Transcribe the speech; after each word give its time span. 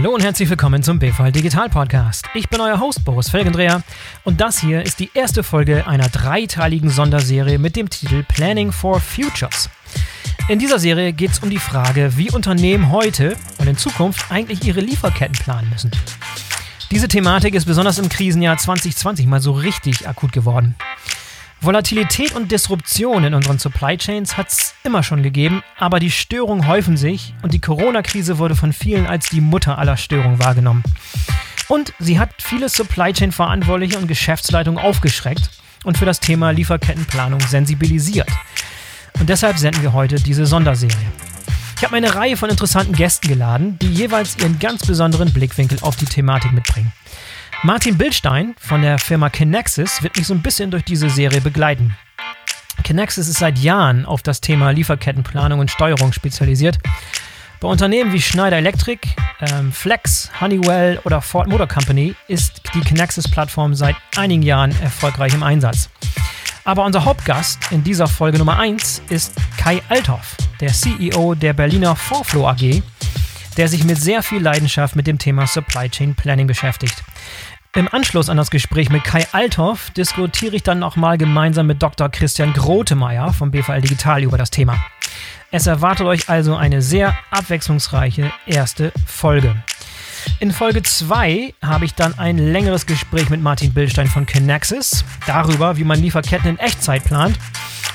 Hallo 0.00 0.14
und 0.14 0.22
herzlich 0.22 0.48
willkommen 0.48 0.80
zum 0.84 1.00
BVL 1.00 1.32
Digital 1.32 1.68
Podcast. 1.68 2.26
Ich 2.32 2.48
bin 2.48 2.60
euer 2.60 2.78
Host 2.78 3.04
Boris 3.04 3.30
Felgendreher 3.30 3.82
und 4.22 4.40
das 4.40 4.60
hier 4.60 4.82
ist 4.82 5.00
die 5.00 5.10
erste 5.12 5.42
Folge 5.42 5.88
einer 5.88 6.08
dreiteiligen 6.08 6.88
Sonderserie 6.88 7.58
mit 7.58 7.74
dem 7.74 7.90
Titel 7.90 8.22
Planning 8.22 8.70
for 8.70 9.00
Futures. 9.00 9.68
In 10.48 10.60
dieser 10.60 10.78
Serie 10.78 11.12
geht 11.12 11.32
es 11.32 11.40
um 11.40 11.50
die 11.50 11.58
Frage, 11.58 12.16
wie 12.16 12.30
Unternehmen 12.30 12.92
heute 12.92 13.36
und 13.58 13.66
in 13.66 13.76
Zukunft 13.76 14.30
eigentlich 14.30 14.62
ihre 14.62 14.78
Lieferketten 14.78 15.36
planen 15.36 15.68
müssen. 15.68 15.90
Diese 16.92 17.08
Thematik 17.08 17.56
ist 17.56 17.64
besonders 17.64 17.98
im 17.98 18.08
Krisenjahr 18.08 18.56
2020 18.56 19.26
mal 19.26 19.40
so 19.40 19.50
richtig 19.50 20.06
akut 20.06 20.30
geworden. 20.30 20.76
Volatilität 21.60 22.36
und 22.36 22.52
Disruption 22.52 23.24
in 23.24 23.34
unseren 23.34 23.58
Supply 23.58 23.96
Chains 23.96 24.36
hat 24.36 24.48
es 24.48 24.74
immer 24.84 25.02
schon 25.02 25.24
gegeben, 25.24 25.62
aber 25.76 25.98
die 25.98 26.12
Störungen 26.12 26.68
häufen 26.68 26.96
sich 26.96 27.34
und 27.42 27.52
die 27.52 27.60
Corona-Krise 27.60 28.38
wurde 28.38 28.54
von 28.54 28.72
vielen 28.72 29.06
als 29.06 29.28
die 29.28 29.40
Mutter 29.40 29.76
aller 29.76 29.96
Störungen 29.96 30.38
wahrgenommen. 30.38 30.84
Und 31.68 31.92
sie 31.98 32.20
hat 32.20 32.30
viele 32.38 32.68
Supply 32.68 33.12
Chain-Verantwortliche 33.12 33.98
und 33.98 34.06
Geschäftsleitungen 34.06 34.82
aufgeschreckt 34.82 35.50
und 35.82 35.98
für 35.98 36.06
das 36.06 36.20
Thema 36.20 36.52
Lieferkettenplanung 36.52 37.40
sensibilisiert. 37.40 38.28
Und 39.18 39.28
deshalb 39.28 39.58
senden 39.58 39.82
wir 39.82 39.92
heute 39.92 40.16
diese 40.16 40.46
Sonderserie. 40.46 40.96
Ich 41.76 41.84
habe 41.84 41.96
eine 41.96 42.14
Reihe 42.14 42.36
von 42.36 42.50
interessanten 42.50 42.92
Gästen 42.92 43.28
geladen, 43.28 43.78
die 43.80 43.92
jeweils 43.92 44.36
ihren 44.38 44.58
ganz 44.60 44.86
besonderen 44.86 45.32
Blickwinkel 45.32 45.78
auf 45.82 45.96
die 45.96 46.06
Thematik 46.06 46.52
mitbringen. 46.52 46.92
Martin 47.64 47.98
Bildstein 47.98 48.54
von 48.60 48.82
der 48.82 49.00
Firma 49.00 49.30
Kinexis 49.30 50.00
wird 50.04 50.16
mich 50.16 50.28
so 50.28 50.34
ein 50.34 50.42
bisschen 50.42 50.70
durch 50.70 50.84
diese 50.84 51.10
Serie 51.10 51.40
begleiten. 51.40 51.96
Kinexis 52.84 53.26
ist 53.26 53.40
seit 53.40 53.58
Jahren 53.58 54.06
auf 54.06 54.22
das 54.22 54.40
Thema 54.40 54.70
Lieferkettenplanung 54.70 55.58
und 55.58 55.68
Steuerung 55.68 56.12
spezialisiert. 56.12 56.78
Bei 57.58 57.66
Unternehmen 57.66 58.12
wie 58.12 58.22
Schneider 58.22 58.58
Electric, 58.58 59.08
ähm, 59.40 59.72
Flex, 59.72 60.30
Honeywell 60.40 61.00
oder 61.02 61.20
Ford 61.20 61.48
Motor 61.48 61.66
Company 61.66 62.14
ist 62.28 62.62
die 62.74 62.80
Kinexis-Plattform 62.80 63.74
seit 63.74 63.96
einigen 64.16 64.42
Jahren 64.42 64.70
erfolgreich 64.80 65.34
im 65.34 65.42
Einsatz. 65.42 65.90
Aber 66.64 66.84
unser 66.84 67.04
Hauptgast 67.04 67.58
in 67.72 67.82
dieser 67.82 68.06
Folge 68.06 68.38
Nummer 68.38 68.60
1 68.60 69.02
ist 69.08 69.32
Kai 69.56 69.82
Althoff, 69.88 70.36
der 70.60 70.72
CEO 70.72 71.34
der 71.34 71.54
Berliner 71.54 71.96
Forflow 71.96 72.46
AG, 72.46 72.82
der 73.56 73.66
sich 73.66 73.82
mit 73.82 73.98
sehr 73.98 74.22
viel 74.22 74.40
Leidenschaft 74.40 74.94
mit 74.94 75.08
dem 75.08 75.18
Thema 75.18 75.48
Supply 75.48 75.90
Chain 75.90 76.14
Planning 76.14 76.46
beschäftigt. 76.46 77.02
Im 77.78 77.86
Anschluss 77.92 78.28
an 78.28 78.36
das 78.36 78.50
Gespräch 78.50 78.90
mit 78.90 79.04
Kai 79.04 79.24
Althoff 79.30 79.90
diskutiere 79.90 80.56
ich 80.56 80.64
dann 80.64 80.80
nochmal 80.80 81.16
gemeinsam 81.16 81.68
mit 81.68 81.80
Dr. 81.80 82.08
Christian 82.08 82.52
Grotemeyer 82.52 83.32
vom 83.32 83.52
BVL 83.52 83.82
Digital 83.82 84.24
über 84.24 84.36
das 84.36 84.50
Thema. 84.50 84.84
Es 85.52 85.68
erwartet 85.68 86.04
euch 86.04 86.28
also 86.28 86.56
eine 86.56 86.82
sehr 86.82 87.16
abwechslungsreiche 87.30 88.32
erste 88.46 88.92
Folge. 89.06 89.54
In 90.40 90.50
Folge 90.50 90.82
2 90.82 91.54
habe 91.64 91.84
ich 91.84 91.94
dann 91.94 92.18
ein 92.18 92.38
längeres 92.38 92.84
Gespräch 92.84 93.30
mit 93.30 93.40
Martin 93.42 93.72
Bildstein 93.72 94.08
von 94.08 94.26
Kinaxis 94.26 95.04
darüber, 95.28 95.76
wie 95.76 95.84
man 95.84 96.02
Lieferketten 96.02 96.50
in 96.50 96.58
Echtzeit 96.58 97.04
plant. 97.04 97.38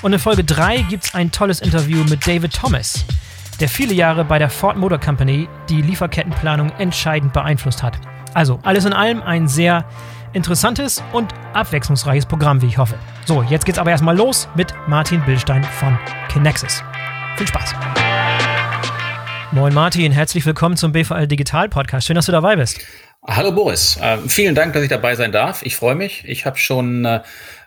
Und 0.02 0.14
in 0.14 0.20
Folge 0.20 0.46
3 0.46 0.84
gibt 0.84 1.04
es 1.04 1.14
ein 1.14 1.30
tolles 1.30 1.60
Interview 1.60 2.06
mit 2.06 2.26
David 2.26 2.54
Thomas, 2.54 3.04
der 3.60 3.68
viele 3.68 3.94
Jahre 3.94 4.24
bei 4.24 4.40
der 4.40 4.50
Ford 4.50 4.78
Motor 4.78 5.02
Company 5.02 5.50
die 5.68 5.82
Lieferkettenplanung 5.82 6.72
entscheidend 6.78 7.34
beeinflusst 7.34 7.84
hat. 7.84 8.00
Also, 8.34 8.60
alles 8.64 8.86
in 8.86 8.94
allem 8.94 9.22
ein 9.22 9.48
sehr 9.48 9.86
interessantes 10.34 11.04
und 11.12 11.32
abwechslungsreiches 11.54 12.26
Programm, 12.26 12.62
wie 12.62 12.68
ich 12.68 12.78
hoffe. 12.78 12.96
So, 13.26 13.44
jetzt 13.44 13.66
geht's 13.66 13.78
aber 13.78 13.92
erstmal 13.92 14.18
los 14.18 14.48
mit 14.56 14.74
Martin 14.88 15.22
Billstein 15.24 15.64
von 15.64 15.98
Kinexis. 16.30 16.84
Viel 17.38 17.48
Spaß! 17.48 17.74
Moin 19.52 19.74
Martin, 19.74 20.12
herzlich 20.12 20.44
willkommen 20.48 20.78
zum 20.78 20.92
BVL 20.92 21.28
Digital 21.28 21.70
Podcast. 21.70 22.08
Schön, 22.08 22.16
dass 22.16 22.26
du 22.26 22.32
dabei 22.32 22.56
bist. 22.56 22.80
Hallo 23.26 23.52
Boris, 23.52 23.98
äh, 24.02 24.18
vielen 24.28 24.56
Dank, 24.56 24.74
dass 24.74 24.82
ich 24.82 24.90
dabei 24.90 25.16
sein 25.16 25.32
darf. 25.32 25.62
Ich 25.64 25.76
freue 25.76 25.96
mich. 25.96 26.24
Ich 26.28 26.48
habe 26.48 26.58
schon 26.58 27.06
äh, 27.06 27.22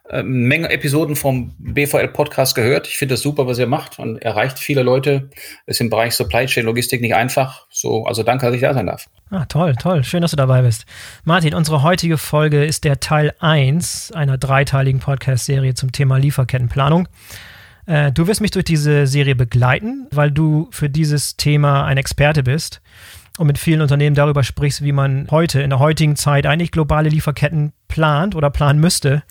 eine 0.09 0.23
Menge 0.23 0.71
Episoden 0.71 1.17
vom 1.17 1.55
BVL 1.59 2.09
Podcast 2.09 2.55
gehört. 2.55 2.87
Ich 2.87 2.97
finde 2.97 3.15
es 3.15 3.23
super, 3.23 3.47
was 3.47 3.59
ihr 3.59 3.67
macht 3.67 3.99
und 3.99 4.23
erreicht 4.23 4.59
viele 4.59 4.83
Leute. 4.83 5.31
Ist 5.67 5.81
im 5.81 5.91
Bereich 5.91 6.15
Supply 6.15 6.47
Chain 6.47 6.67
Logistik 6.67 7.01
nicht 7.01 7.15
einfach. 7.15 7.67
So, 7.71 8.05
also 8.05 8.23
danke, 8.23 8.47
dass 8.47 8.55
ich 8.55 8.61
da 8.61 8.75
sein 8.75 8.87
darf. 8.87 9.09
Ah, 9.31 9.45
toll, 9.47 9.75
toll. 9.75 10.05
Schön, 10.05 10.23
dass 10.23 10.31
du 10.31 10.37
dabei 10.37 10.63
bist. 10.63 10.87
Martin, 11.25 11.55
unsere 11.55 11.83
heutige 11.83 12.19
Folge 12.19 12.65
ist 12.65 12.85
der 12.85 13.01
Teil 13.01 13.33
1 13.41 14.13
einer 14.13 14.39
dreiteiligen 14.39 15.01
Podcast-Serie 15.01 15.75
zum 15.75 15.91
Thema 15.91 16.19
Lieferkettenplanung. 16.19 17.09
Äh, 17.87 18.13
du 18.13 18.27
wirst 18.27 18.41
mich 18.41 18.53
durch 18.53 18.65
diese 18.65 19.07
Serie 19.07 19.35
begleiten, 19.35 20.07
weil 20.13 20.31
du 20.31 20.69
für 20.71 20.89
dieses 20.89 21.37
Thema 21.37 21.85
ein 21.85 21.97
Experte 21.97 22.43
bist 22.43 22.81
und 23.39 23.47
mit 23.47 23.59
vielen 23.59 23.81
Unternehmen 23.81 24.17
darüber 24.17 24.43
sprichst, 24.43 24.83
wie 24.83 24.93
man 24.93 25.27
heute, 25.31 25.61
in 25.61 25.71
der 25.71 25.79
heutigen 25.79 26.17
Zeit, 26.17 26.47
eigentlich 26.47 26.73
globale 26.73 27.09
Lieferketten 27.09 27.73
plant 27.89 28.35
oder 28.35 28.51
planen 28.51 28.81
müsste. 28.81 29.23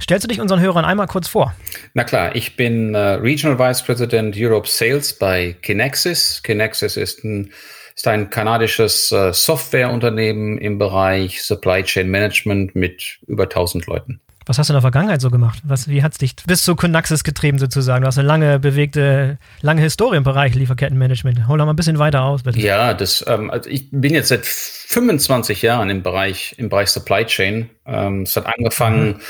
Stellst 0.00 0.24
du 0.24 0.28
dich 0.28 0.40
unseren 0.40 0.60
Hörern 0.60 0.84
einmal 0.84 1.06
kurz 1.06 1.28
vor? 1.28 1.54
Na 1.94 2.04
klar, 2.04 2.36
ich 2.36 2.56
bin 2.56 2.94
äh, 2.94 2.98
Regional 2.98 3.58
Vice 3.58 3.82
President 3.82 4.36
Europe 4.38 4.68
Sales 4.68 5.14
bei 5.18 5.56
Kinexis. 5.62 6.42
Kinexis 6.42 6.96
ist 6.96 7.24
ein, 7.24 7.50
ist 7.94 8.06
ein 8.06 8.28
kanadisches 8.28 9.10
äh, 9.12 9.32
Softwareunternehmen 9.32 10.58
im 10.58 10.78
Bereich 10.78 11.42
Supply 11.42 11.82
Chain 11.82 12.10
Management 12.10 12.76
mit 12.76 13.18
über 13.26 13.44
1000 13.44 13.86
Leuten. 13.86 14.20
Was 14.48 14.58
hast 14.58 14.68
du 14.68 14.74
in 14.74 14.76
der 14.76 14.82
Vergangenheit 14.82 15.20
so 15.20 15.28
gemacht? 15.28 15.60
Was, 15.64 15.88
wie 15.88 16.04
hat 16.04 16.12
es 16.12 16.18
dich 16.18 16.36
bis 16.46 16.62
zu 16.62 16.76
Conaxis 16.76 17.24
getrieben 17.24 17.58
sozusagen? 17.58 18.02
Du 18.02 18.06
hast 18.06 18.16
eine 18.16 18.28
lange 18.28 18.60
bewegte, 18.60 19.38
lange 19.60 19.82
Historie 19.82 20.18
im 20.18 20.22
Bereich 20.22 20.54
Lieferkettenmanagement. 20.54 21.48
Hol 21.48 21.58
doch 21.58 21.64
mal 21.64 21.72
ein 21.72 21.76
bisschen 21.76 21.98
weiter 21.98 22.22
aus, 22.22 22.44
bitte. 22.44 22.60
Ja, 22.60 22.94
das, 22.94 23.24
ähm, 23.26 23.50
also 23.50 23.68
ich 23.68 23.88
bin 23.90 24.14
jetzt 24.14 24.28
seit 24.28 24.46
25 24.46 25.62
Jahren 25.62 25.90
im 25.90 26.04
Bereich, 26.04 26.54
im 26.58 26.68
Bereich 26.68 26.90
Supply 26.90 27.26
Chain. 27.26 27.70
Ähm, 27.86 28.22
es 28.22 28.36
hat 28.36 28.46
angefangen 28.46 29.08
mhm 29.08 29.20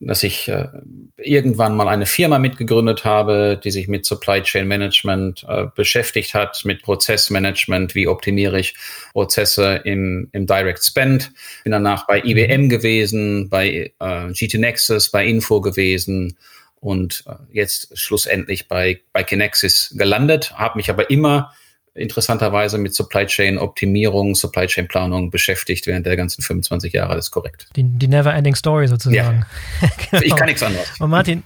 dass 0.00 0.22
ich 0.22 0.48
äh, 0.48 0.68
irgendwann 1.16 1.74
mal 1.74 1.88
eine 1.88 2.06
Firma 2.06 2.38
mitgegründet 2.38 3.04
habe, 3.04 3.60
die 3.62 3.72
sich 3.72 3.88
mit 3.88 4.06
Supply 4.06 4.42
Chain 4.42 4.68
Management 4.68 5.44
äh, 5.48 5.66
beschäftigt 5.74 6.34
hat, 6.34 6.64
mit 6.64 6.82
Prozessmanagement, 6.82 7.94
wie 7.94 8.06
optimiere 8.06 8.60
ich 8.60 8.76
Prozesse 9.12 9.80
im, 9.84 10.28
im 10.32 10.46
Direct 10.46 10.84
Spend. 10.84 11.32
Bin 11.64 11.72
danach 11.72 12.06
bei 12.06 12.22
IBM 12.22 12.62
mhm. 12.62 12.68
gewesen, 12.68 13.48
bei 13.48 13.92
äh, 13.98 14.32
GT 14.32 14.54
Nexus, 14.54 15.10
bei 15.10 15.26
Info 15.26 15.60
gewesen 15.60 16.36
und 16.80 17.24
äh, 17.26 17.34
jetzt 17.52 17.98
schlussendlich 17.98 18.68
bei, 18.68 19.00
bei 19.12 19.24
Kinexis 19.24 19.94
gelandet, 19.96 20.56
habe 20.56 20.78
mich 20.78 20.90
aber 20.90 21.10
immer 21.10 21.52
interessanterweise 21.98 22.78
mit 22.78 22.94
Supply 22.94 23.26
Chain 23.26 23.58
Optimierung, 23.58 24.34
Supply 24.34 24.66
Chain 24.66 24.88
Planung 24.88 25.30
beschäftigt 25.30 25.86
während 25.86 26.06
der 26.06 26.16
ganzen 26.16 26.42
25 26.42 26.92
Jahre. 26.92 27.16
Das 27.16 27.26
ist 27.26 27.30
korrekt. 27.30 27.66
Die, 27.76 27.82
die 27.82 28.08
never 28.08 28.32
ending 28.34 28.54
story 28.54 28.88
sozusagen. 28.88 29.44
Ja. 29.80 29.88
genau. 30.10 30.22
Ich 30.22 30.36
kann 30.36 30.46
nichts 30.46 30.62
anderes. 30.62 30.88
Und 30.98 31.10
Martin, 31.10 31.42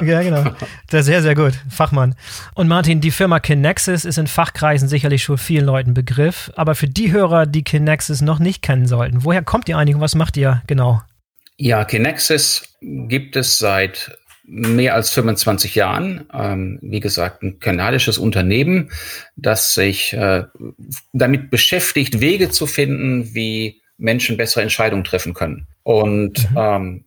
ja 0.00 0.22
genau, 0.22 0.44
das 0.90 1.06
sehr, 1.06 1.22
sehr 1.22 1.34
gut, 1.34 1.54
Fachmann. 1.70 2.14
Und 2.54 2.68
Martin, 2.68 3.00
die 3.00 3.10
Firma 3.10 3.40
Kinexis 3.40 4.04
ist 4.04 4.18
in 4.18 4.26
Fachkreisen 4.26 4.88
sicherlich 4.88 5.22
schon 5.22 5.38
vielen 5.38 5.64
Leuten 5.64 5.94
Begriff, 5.94 6.50
aber 6.56 6.74
für 6.74 6.88
die 6.88 7.12
Hörer, 7.12 7.46
die 7.46 7.62
Kinexis 7.62 8.20
noch 8.20 8.38
nicht 8.38 8.62
kennen 8.62 8.86
sollten, 8.86 9.24
woher 9.24 9.42
kommt 9.42 9.68
ihr 9.68 9.78
eigentlich 9.78 9.94
und 9.94 10.00
was 10.00 10.14
macht 10.14 10.36
ihr 10.36 10.62
genau? 10.66 11.02
Ja, 11.56 11.84
Kinexis 11.84 12.76
gibt 12.80 13.36
es 13.36 13.58
seit 13.58 14.18
mehr 14.46 14.94
als 14.94 15.10
25 15.10 15.74
Jahren. 15.74 16.26
Ähm, 16.32 16.78
wie 16.82 17.00
gesagt, 17.00 17.42
ein 17.42 17.58
kanadisches 17.58 18.18
Unternehmen, 18.18 18.90
das 19.36 19.74
sich 19.74 20.12
äh, 20.12 20.44
damit 21.12 21.50
beschäftigt, 21.50 22.20
Wege 22.20 22.50
zu 22.50 22.66
finden, 22.66 23.34
wie 23.34 23.80
Menschen 23.96 24.36
bessere 24.36 24.62
Entscheidungen 24.62 25.04
treffen 25.04 25.34
können. 25.34 25.66
Und 25.82 26.50
mhm. 26.50 26.56
ähm, 26.56 27.04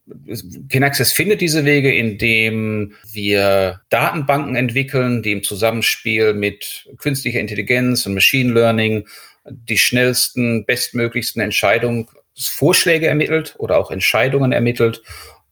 Kinaxis 0.69 1.11
findet 1.11 1.41
diese 1.41 1.65
Wege, 1.65 1.93
indem 1.93 2.93
wir 3.11 3.81
Datenbanken 3.89 4.55
entwickeln, 4.55 5.21
die 5.21 5.33
im 5.33 5.43
Zusammenspiel 5.43 6.33
mit 6.33 6.87
künstlicher 6.97 7.39
Intelligenz 7.39 8.05
und 8.05 8.13
Machine 8.13 8.53
Learning 8.53 9.07
die 9.49 9.77
schnellsten, 9.77 10.65
bestmöglichsten 10.65 11.41
Entscheidungsvorschläge 11.41 13.07
ermittelt 13.07 13.55
oder 13.57 13.77
auch 13.77 13.91
Entscheidungen 13.91 14.51
ermittelt 14.51 15.01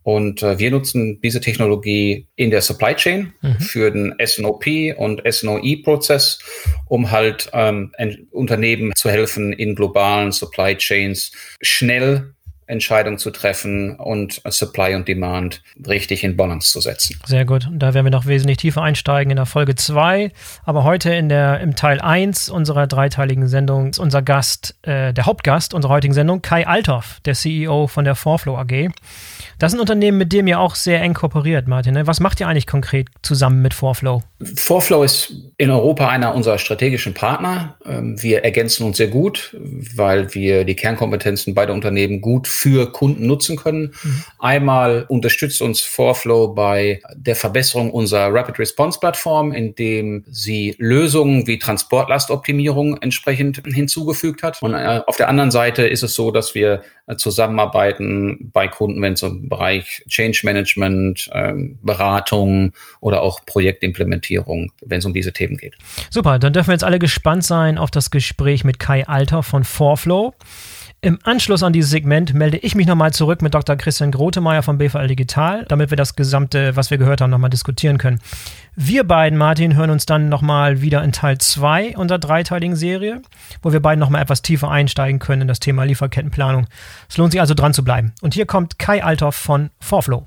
und 0.06 0.44
äh, 0.44 0.60
wir 0.60 0.70
nutzen 0.70 1.20
diese 1.22 1.42
Technologie 1.42 2.28
in 2.36 2.52
der 2.52 2.62
Supply 2.62 2.94
Chain 2.94 3.34
mhm. 3.42 3.60
für 3.60 3.90
den 3.90 4.14
SNOP 4.24 4.68
und 4.98 5.24
SNOE-Prozess, 5.28 6.38
um 6.86 7.10
halt 7.10 7.50
ähm, 7.54 7.92
Unternehmen 8.30 8.94
zu 8.96 9.10
helfen, 9.10 9.52
in 9.52 9.74
globalen 9.74 10.32
Supply 10.32 10.78
Chains 10.78 11.32
schnell 11.60 12.36
Entscheidungen 12.68 13.18
zu 13.18 13.32
treffen 13.32 13.96
und 13.96 14.42
Supply 14.48 14.94
und 14.94 15.08
Demand 15.08 15.64
richtig 15.88 16.24
in 16.24 16.38
Balance 16.38 16.72
zu 16.72 16.82
setzen. 16.82 17.20
Sehr 17.26 17.46
gut. 17.46 17.66
Und 17.66 17.80
da 17.80 17.96
werden 17.96 18.06
wir 18.06 18.12
noch 18.12 18.28
wesentlich 18.28 18.58
tiefer 18.58 18.84
einsteigen 18.84 19.32
in 19.32 19.38
der 19.38 19.46
Folge 19.48 19.74
2. 19.74 20.32
Aber 20.64 20.84
heute 20.84 21.14
in 21.14 21.30
der, 21.30 21.60
im 21.62 21.76
Teil 21.76 22.00
1 22.00 22.50
unserer 22.50 22.86
dreiteiligen 22.86 23.48
Sendung 23.48 23.90
ist 23.90 24.00
unser 24.00 24.22
Gast, 24.22 24.76
äh, 24.84 25.14
der 25.14 25.26
Hauptgast 25.26 25.74
unserer 25.74 25.94
heutigen 25.94 26.14
Sendung, 26.14 26.44
Kai 26.44 26.68
Althoff, 26.68 27.20
der 27.26 27.34
CEO 27.34 27.88
von 27.88 28.06
der 28.06 28.16
Forflow 28.16 28.58
AG. 28.58 28.90
Das 29.58 29.72
ist 29.72 29.78
ein 29.78 29.82
Unternehmen, 29.82 30.18
mit 30.18 30.34
dem 30.34 30.48
ihr 30.48 30.60
auch 30.60 30.76
sehr 30.76 31.02
eng 31.02 31.14
kooperiert, 31.14 31.68
Martin. 31.68 31.94
Ne? 31.94 32.08
Was 32.08 32.20
macht 32.20 32.40
ihr 32.42 32.48
eigentlich 32.48 32.68
konkret 32.68 33.08
zusammen 33.22 33.62
mit 33.62 33.74
Forflow? 33.74 34.22
Forflow 34.56 35.04
ist 35.04 35.34
in 35.58 35.72
Europa 35.72 36.10
einer 36.10 36.36
unserer 36.36 36.58
strategischen 36.58 37.14
Partner. 37.14 37.78
Ähm, 37.86 38.22
wir 38.22 38.44
ergänzen 38.44 38.86
uns 38.86 38.98
sehr 38.98 39.08
gut, 39.08 39.56
weil 39.96 40.34
wir 40.34 40.66
die 40.66 40.76
Kernkompetenzen 40.76 41.54
beider 41.54 41.74
Unternehmen 41.74 42.20
gut 42.20 42.48
für 42.48 42.92
Kunden 42.92 43.28
nutzen 43.28 43.56
können. 43.56 43.94
Mhm. 44.04 44.24
Einmal 44.40 45.06
unterstützt 45.08 45.62
uns 45.62 45.82
Forflow 45.82 46.50
bei 46.50 47.02
der 47.16 47.38
Verbesserung 47.38 47.92
unserer 47.92 48.34
Rapid 48.34 48.60
Response 48.60 49.00
Plattform, 49.00 49.54
indem 49.54 50.26
sie 50.30 50.76
Lösungen 50.80 51.48
wie 51.48 51.60
Transportlastoptimierung 51.60 52.98
entsprechend 52.98 53.62
hinzugefügt 53.66 54.44
hat. 54.44 54.62
Und 54.62 54.74
äh, 54.74 55.02
auf 55.06 55.16
der 55.16 55.30
anderen 55.30 55.52
Seite 55.52 55.88
ist 55.88 56.04
es 56.04 56.14
so, 56.14 56.32
dass 56.32 56.56
wir 56.56 56.82
zusammenarbeiten 57.18 58.50
bei 58.52 58.68
Kunden, 58.68 59.02
wenn 59.02 59.14
es 59.14 59.22
im 59.22 59.48
Bereich 59.48 60.04
Change 60.10 60.42
Management, 60.44 61.30
ähm, 61.34 61.78
Beratung 61.84 62.74
oder 63.00 63.22
auch 63.22 63.46
Projektimplementierung, 63.46 64.72
wenn 64.84 65.00
es 65.00 65.06
um 65.06 65.14
diese 65.14 65.32
Themen 65.32 65.58
geht. 65.58 65.76
Super, 66.10 66.40
dann 66.40 66.54
dürfen 66.54 66.70
wir 66.70 66.74
jetzt 66.74 66.84
alle 66.84 67.00
gespannt 67.00 67.44
sein 67.44 67.78
auf 67.78 67.92
das 67.92 68.10
Gespräch 68.10 68.64
mit 68.64 68.80
Kai 68.80 69.08
Alter 69.08 69.44
von 69.44 69.64
Forflow. 69.64 70.34
Im 71.06 71.20
Anschluss 71.22 71.62
an 71.62 71.72
dieses 71.72 71.92
Segment 71.92 72.34
melde 72.34 72.58
ich 72.58 72.74
mich 72.74 72.88
nochmal 72.88 73.14
zurück 73.14 73.44
mit 73.44 73.54
Dr. 73.54 73.76
Christian 73.76 74.10
Grotemeyer 74.10 74.64
von 74.64 74.80
BVL 74.80 75.06
Digital, 75.06 75.64
damit 75.68 75.92
wir 75.92 75.98
das 75.98 76.16
Gesamte, 76.16 76.76
was 76.76 76.90
wir 76.90 76.98
gehört 76.98 77.22
haben, 77.22 77.30
nochmal 77.30 77.52
diskutieren 77.52 78.00
können. 78.00 78.20
Wir 78.76 79.04
beiden, 79.04 79.38
Martin, 79.38 79.76
hören 79.76 79.92
uns 79.92 80.08
dann 80.08 80.30
nochmal 80.30 80.82
wieder 80.82 81.04
in 81.04 81.12
Teil 81.12 81.38
2 81.38 81.96
unserer 81.96 82.18
dreiteiligen 82.18 82.76
Serie, 82.76 83.22
wo 83.62 83.72
wir 83.72 83.82
beiden 83.82 84.00
nochmal 84.00 84.24
etwas 84.24 84.42
tiefer 84.42 84.72
einsteigen 84.72 85.20
können 85.20 85.44
in 85.44 85.48
das 85.48 85.60
Thema 85.60 85.84
Lieferkettenplanung. 85.84 86.66
Es 87.08 87.18
lohnt 87.18 87.34
sich 87.34 87.42
also 87.42 87.54
dran 87.54 87.76
zu 87.76 87.84
bleiben. 87.84 88.14
Und 88.22 88.34
hier 88.34 88.48
kommt 88.48 88.80
Kai 88.80 89.04
Althoff 89.04 89.36
von 89.36 89.70
Forflow. 89.80 90.26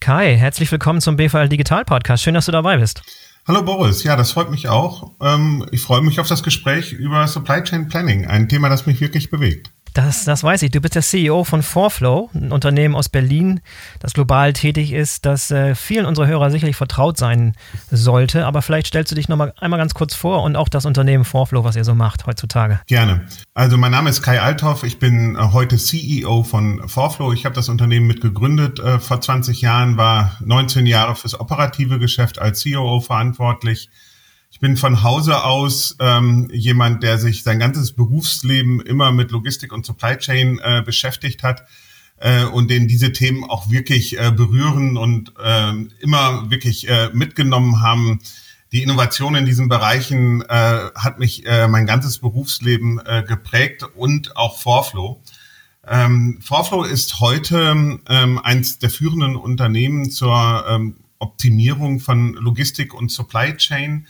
Kai, 0.00 0.36
herzlich 0.36 0.70
willkommen 0.70 1.00
zum 1.00 1.16
BVL 1.16 1.48
Digital 1.48 1.86
Podcast. 1.86 2.22
Schön, 2.22 2.34
dass 2.34 2.44
du 2.44 2.52
dabei 2.52 2.76
bist. 2.76 3.00
Hallo 3.48 3.62
Boris, 3.62 4.02
ja, 4.02 4.14
das 4.14 4.32
freut 4.32 4.50
mich 4.50 4.68
auch. 4.68 5.12
Ähm, 5.22 5.64
ich 5.72 5.80
freue 5.80 6.02
mich 6.02 6.20
auf 6.20 6.28
das 6.28 6.42
Gespräch 6.42 6.92
über 6.92 7.26
Supply 7.26 7.62
Chain 7.62 7.88
Planning, 7.88 8.26
ein 8.26 8.46
Thema, 8.50 8.68
das 8.68 8.84
mich 8.84 9.00
wirklich 9.00 9.30
bewegt. 9.30 9.70
Das, 9.98 10.24
das 10.24 10.44
weiß 10.44 10.62
ich. 10.62 10.70
Du 10.70 10.80
bist 10.80 10.94
der 10.94 11.02
CEO 11.02 11.42
von 11.42 11.60
Forflow, 11.60 12.30
ein 12.32 12.52
Unternehmen 12.52 12.94
aus 12.94 13.08
Berlin, 13.08 13.58
das 13.98 14.12
global 14.12 14.52
tätig 14.52 14.92
ist, 14.92 15.26
das 15.26 15.50
äh, 15.50 15.74
vielen 15.74 16.06
unserer 16.06 16.28
Hörer 16.28 16.52
sicherlich 16.52 16.76
vertraut 16.76 17.18
sein 17.18 17.56
sollte. 17.90 18.46
Aber 18.46 18.62
vielleicht 18.62 18.86
stellst 18.86 19.10
du 19.10 19.16
dich 19.16 19.28
noch 19.28 19.36
mal 19.36 19.52
einmal 19.58 19.80
ganz 19.80 19.94
kurz 19.94 20.14
vor 20.14 20.44
und 20.44 20.54
auch 20.54 20.68
das 20.68 20.86
Unternehmen 20.86 21.24
Forflow, 21.24 21.64
was 21.64 21.74
ihr 21.74 21.82
so 21.82 21.96
macht 21.96 22.26
heutzutage. 22.26 22.78
Gerne. 22.86 23.26
Also 23.54 23.76
mein 23.76 23.90
Name 23.90 24.08
ist 24.08 24.22
Kai 24.22 24.40
Althoff. 24.40 24.84
Ich 24.84 25.00
bin 25.00 25.34
äh, 25.34 25.40
heute 25.52 25.78
CEO 25.78 26.44
von 26.44 26.88
Forflow. 26.88 27.32
Ich 27.32 27.44
habe 27.44 27.56
das 27.56 27.68
Unternehmen 27.68 28.06
mitgegründet 28.06 28.78
äh, 28.78 29.00
vor 29.00 29.20
20 29.20 29.62
Jahren, 29.62 29.96
war 29.96 30.36
19 30.44 30.86
Jahre 30.86 31.16
fürs 31.16 31.40
operative 31.40 31.98
Geschäft 31.98 32.38
als 32.38 32.60
CEO 32.60 33.00
verantwortlich 33.00 33.90
ich 34.50 34.60
bin 34.60 34.76
von 34.76 35.02
Hause 35.02 35.44
aus 35.44 35.96
ähm, 36.00 36.48
jemand, 36.52 37.02
der 37.02 37.18
sich 37.18 37.42
sein 37.42 37.58
ganzes 37.58 37.92
Berufsleben 37.92 38.80
immer 38.80 39.12
mit 39.12 39.30
Logistik 39.30 39.72
und 39.72 39.84
Supply 39.84 40.16
Chain 40.16 40.58
äh, 40.62 40.82
beschäftigt 40.84 41.42
hat 41.42 41.64
äh, 42.16 42.44
und 42.44 42.70
den 42.70 42.88
diese 42.88 43.12
Themen 43.12 43.44
auch 43.44 43.70
wirklich 43.70 44.18
äh, 44.18 44.30
berühren 44.30 44.96
und 44.96 45.32
äh, 45.42 45.72
immer 46.00 46.50
wirklich 46.50 46.88
äh, 46.88 47.10
mitgenommen 47.12 47.82
haben. 47.82 48.20
Die 48.72 48.82
Innovation 48.82 49.34
in 49.34 49.46
diesen 49.46 49.68
Bereichen 49.68 50.42
äh, 50.42 50.90
hat 50.94 51.18
mich 51.18 51.46
äh, 51.46 51.68
mein 51.68 51.86
ganzes 51.86 52.18
Berufsleben 52.18 53.00
äh, 53.04 53.22
geprägt 53.26 53.84
und 53.94 54.36
auch 54.36 54.58
Forflow. 54.58 55.22
Ähm, 55.86 56.38
Forflow 56.42 56.84
ist 56.84 57.20
heute 57.20 58.00
ähm, 58.08 58.40
eines 58.42 58.78
der 58.78 58.90
führenden 58.90 59.36
Unternehmen 59.36 60.10
zur 60.10 60.64
ähm, 60.68 60.96
Optimierung 61.18 62.00
von 62.00 62.34
Logistik 62.34 62.92
und 62.92 63.10
Supply 63.10 63.56
Chain. 63.56 64.06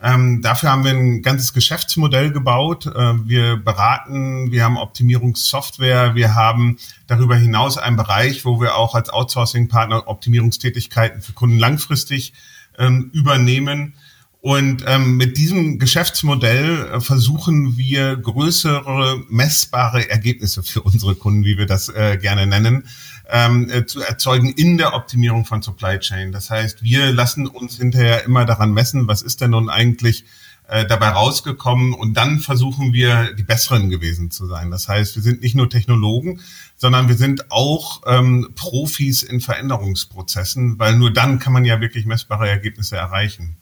Ähm, 0.00 0.42
dafür 0.42 0.70
haben 0.70 0.84
wir 0.84 0.92
ein 0.92 1.22
ganzes 1.22 1.52
Geschäftsmodell 1.52 2.30
gebaut. 2.30 2.86
Äh, 2.86 3.28
wir 3.28 3.56
beraten, 3.56 4.52
wir 4.52 4.64
haben 4.64 4.76
Optimierungssoftware, 4.76 6.14
wir 6.14 6.34
haben 6.34 6.78
darüber 7.06 7.36
hinaus 7.36 7.78
einen 7.78 7.96
Bereich, 7.96 8.44
wo 8.44 8.60
wir 8.60 8.76
auch 8.76 8.94
als 8.94 9.10
Outsourcing-Partner 9.10 10.06
Optimierungstätigkeiten 10.06 11.20
für 11.20 11.32
Kunden 11.32 11.58
langfristig 11.58 12.32
ähm, 12.78 13.10
übernehmen. 13.12 13.94
Und 14.40 14.84
ähm, 14.86 15.16
mit 15.16 15.36
diesem 15.36 15.80
Geschäftsmodell 15.80 16.92
äh, 16.92 17.00
versuchen 17.00 17.76
wir 17.76 18.16
größere 18.16 19.24
messbare 19.28 20.08
Ergebnisse 20.08 20.62
für 20.62 20.82
unsere 20.82 21.16
Kunden, 21.16 21.44
wie 21.44 21.58
wir 21.58 21.66
das 21.66 21.88
äh, 21.88 22.18
gerne 22.20 22.46
nennen, 22.46 22.84
ähm, 23.28 23.70
äh, 23.70 23.86
zu 23.86 24.00
erzeugen 24.00 24.50
in 24.50 24.78
der 24.78 24.94
Optimierung 24.94 25.44
von 25.44 25.62
Supply 25.62 25.98
Chain. 25.98 26.32
Das 26.32 26.50
heißt, 26.50 26.82
wir 26.82 27.12
lassen 27.12 27.46
uns 27.46 27.76
hinterher 27.76 28.24
immer 28.24 28.44
daran 28.44 28.72
messen, 28.72 29.06
was 29.06 29.22
ist 29.22 29.40
denn 29.40 29.50
nun 29.50 29.68
eigentlich 29.68 30.24
äh, 30.68 30.86
dabei 30.86 31.08
rausgekommen 31.08 31.94
und 31.94 32.14
dann 32.16 32.40
versuchen 32.40 32.92
wir, 32.92 33.32
die 33.34 33.42
Besseren 33.42 33.88
gewesen 33.88 34.30
zu 34.30 34.46
sein. 34.46 34.70
Das 34.70 34.88
heißt, 34.88 35.16
wir 35.16 35.22
sind 35.22 35.40
nicht 35.42 35.54
nur 35.54 35.70
Technologen, 35.70 36.40
sondern 36.76 37.08
wir 37.08 37.16
sind 37.16 37.50
auch 37.50 38.02
ähm, 38.06 38.50
Profis 38.54 39.22
in 39.22 39.40
Veränderungsprozessen, 39.40 40.78
weil 40.78 40.96
nur 40.96 41.12
dann 41.12 41.38
kann 41.38 41.54
man 41.54 41.64
ja 41.64 41.80
wirklich 41.80 42.06
messbare 42.06 42.48
Ergebnisse 42.48 42.96
erreichen. 42.96 43.56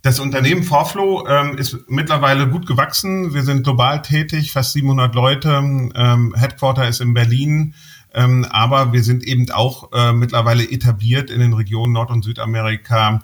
Das 0.00 0.18
Unternehmen 0.18 0.64
Forflow 0.64 1.26
ähm, 1.26 1.56
ist 1.56 1.78
mittlerweile 1.88 2.48
gut 2.48 2.66
gewachsen. 2.66 3.32
Wir 3.32 3.42
sind 3.42 3.64
global 3.64 4.02
tätig, 4.02 4.52
fast 4.52 4.72
700 4.74 5.14
Leute. 5.14 5.48
Ähm, 5.48 6.34
Headquarter 6.36 6.86
ist 6.86 7.00
in 7.00 7.14
Berlin. 7.14 7.74
Ähm, 8.14 8.46
aber 8.48 8.92
wir 8.92 9.02
sind 9.02 9.24
eben 9.24 9.50
auch 9.50 9.92
äh, 9.92 10.12
mittlerweile 10.12 10.70
etabliert 10.70 11.30
in 11.30 11.40
den 11.40 11.52
Regionen 11.52 11.92
Nord- 11.92 12.10
und 12.10 12.24
Südamerika 12.24 13.22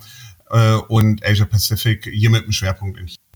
äh, 0.50 0.74
und 0.74 1.24
Asia 1.24 1.46
Pacific, 1.46 2.08
hier 2.12 2.30
mit 2.30 2.44
dem 2.44 2.52
Schwerpunkt 2.52 2.98
in 2.98 3.06
China. 3.06 3.29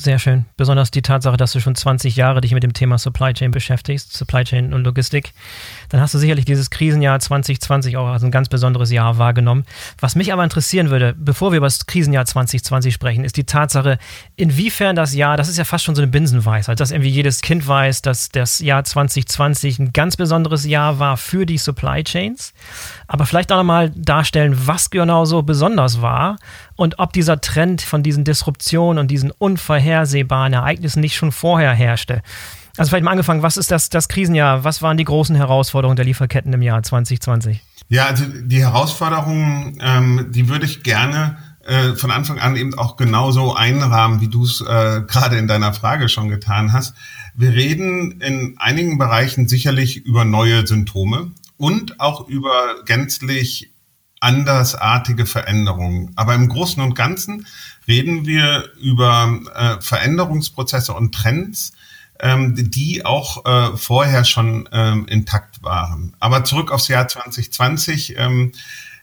Sehr 0.00 0.20
schön. 0.20 0.44
Besonders 0.56 0.92
die 0.92 1.02
Tatsache, 1.02 1.36
dass 1.36 1.50
du 1.50 1.58
schon 1.58 1.74
20 1.74 2.14
Jahre 2.14 2.40
dich 2.40 2.52
mit 2.52 2.62
dem 2.62 2.72
Thema 2.72 2.98
Supply 2.98 3.32
Chain 3.32 3.50
beschäftigst, 3.50 4.16
Supply 4.16 4.44
Chain 4.44 4.72
und 4.72 4.84
Logistik. 4.84 5.32
Dann 5.88 6.00
hast 6.00 6.14
du 6.14 6.18
sicherlich 6.18 6.44
dieses 6.44 6.70
Krisenjahr 6.70 7.18
2020 7.18 7.96
auch 7.96 8.06
als 8.06 8.22
ein 8.22 8.30
ganz 8.30 8.48
besonderes 8.48 8.92
Jahr 8.92 9.18
wahrgenommen. 9.18 9.64
Was 9.98 10.14
mich 10.14 10.32
aber 10.32 10.44
interessieren 10.44 10.90
würde, 10.90 11.16
bevor 11.18 11.50
wir 11.50 11.56
über 11.56 11.66
das 11.66 11.86
Krisenjahr 11.86 12.26
2020 12.26 12.94
sprechen, 12.94 13.24
ist 13.24 13.36
die 13.36 13.42
Tatsache, 13.42 13.98
inwiefern 14.36 14.94
das 14.94 15.16
Jahr, 15.16 15.36
das 15.36 15.48
ist 15.48 15.58
ja 15.58 15.64
fast 15.64 15.82
schon 15.82 15.96
so 15.96 16.02
eine 16.02 16.12
Binsenweisheit, 16.12 16.78
dass 16.78 16.92
irgendwie 16.92 17.10
jedes 17.10 17.40
Kind 17.40 17.66
weiß, 17.66 18.00
dass 18.02 18.28
das 18.28 18.60
Jahr 18.60 18.84
2020 18.84 19.80
ein 19.80 19.92
ganz 19.92 20.16
besonderes 20.16 20.64
Jahr 20.64 21.00
war 21.00 21.16
für 21.16 21.44
die 21.44 21.58
Supply 21.58 22.04
Chains. 22.04 22.54
Aber 23.08 23.26
vielleicht 23.26 23.50
auch 23.50 23.56
nochmal 23.56 23.90
darstellen, 23.96 24.56
was 24.68 24.90
genau 24.90 25.24
so 25.24 25.42
besonders 25.42 26.00
war 26.00 26.36
und 26.78 27.00
ob 27.00 27.12
dieser 27.12 27.40
Trend 27.40 27.82
von 27.82 28.04
diesen 28.04 28.22
Disruptionen 28.22 29.00
und 29.00 29.10
diesen 29.10 29.32
unvorhersehbaren 29.32 30.52
Ereignissen 30.52 31.00
nicht 31.00 31.16
schon 31.16 31.32
vorher 31.32 31.72
herrschte. 31.72 32.22
Also 32.76 32.90
vielleicht 32.90 33.04
mal 33.04 33.10
angefangen, 33.10 33.42
was 33.42 33.56
ist 33.56 33.72
das, 33.72 33.90
das 33.90 34.08
Krisenjahr? 34.08 34.62
Was 34.62 34.80
waren 34.80 34.96
die 34.96 35.04
großen 35.04 35.34
Herausforderungen 35.34 35.96
der 35.96 36.04
Lieferketten 36.04 36.52
im 36.52 36.62
Jahr 36.62 36.80
2020? 36.80 37.60
Ja, 37.88 38.06
also 38.06 38.24
die 38.26 38.60
Herausforderungen, 38.60 39.78
ähm, 39.80 40.26
die 40.30 40.48
würde 40.48 40.66
ich 40.66 40.84
gerne 40.84 41.38
äh, 41.66 41.94
von 41.94 42.12
Anfang 42.12 42.38
an 42.38 42.54
eben 42.54 42.78
auch 42.78 42.96
genauso 42.96 43.56
einrahmen, 43.56 44.20
wie 44.20 44.28
du 44.28 44.44
es 44.44 44.60
äh, 44.60 45.02
gerade 45.04 45.36
in 45.36 45.48
deiner 45.48 45.72
Frage 45.72 46.08
schon 46.08 46.28
getan 46.28 46.72
hast. 46.72 46.94
Wir 47.34 47.50
reden 47.50 48.20
in 48.20 48.54
einigen 48.58 48.98
Bereichen 48.98 49.48
sicherlich 49.48 50.06
über 50.06 50.24
neue 50.24 50.64
Symptome 50.64 51.32
und 51.56 51.98
auch 51.98 52.28
über 52.28 52.76
gänzlich 52.84 53.72
andersartige 54.20 55.26
Veränderungen. 55.26 56.12
Aber 56.16 56.34
im 56.34 56.48
Großen 56.48 56.82
und 56.82 56.94
Ganzen 56.94 57.46
reden 57.86 58.26
wir 58.26 58.68
über 58.80 59.40
äh, 59.54 59.80
Veränderungsprozesse 59.80 60.92
und 60.92 61.14
Trends, 61.14 61.72
ähm, 62.20 62.54
die 62.56 63.04
auch 63.04 63.44
äh, 63.44 63.76
vorher 63.76 64.24
schon 64.24 64.68
ähm, 64.72 65.06
intakt 65.06 65.62
waren. 65.62 66.14
Aber 66.18 66.44
zurück 66.44 66.72
aufs 66.72 66.88
Jahr 66.88 67.08
2020. 67.08 68.16
Ähm, 68.18 68.52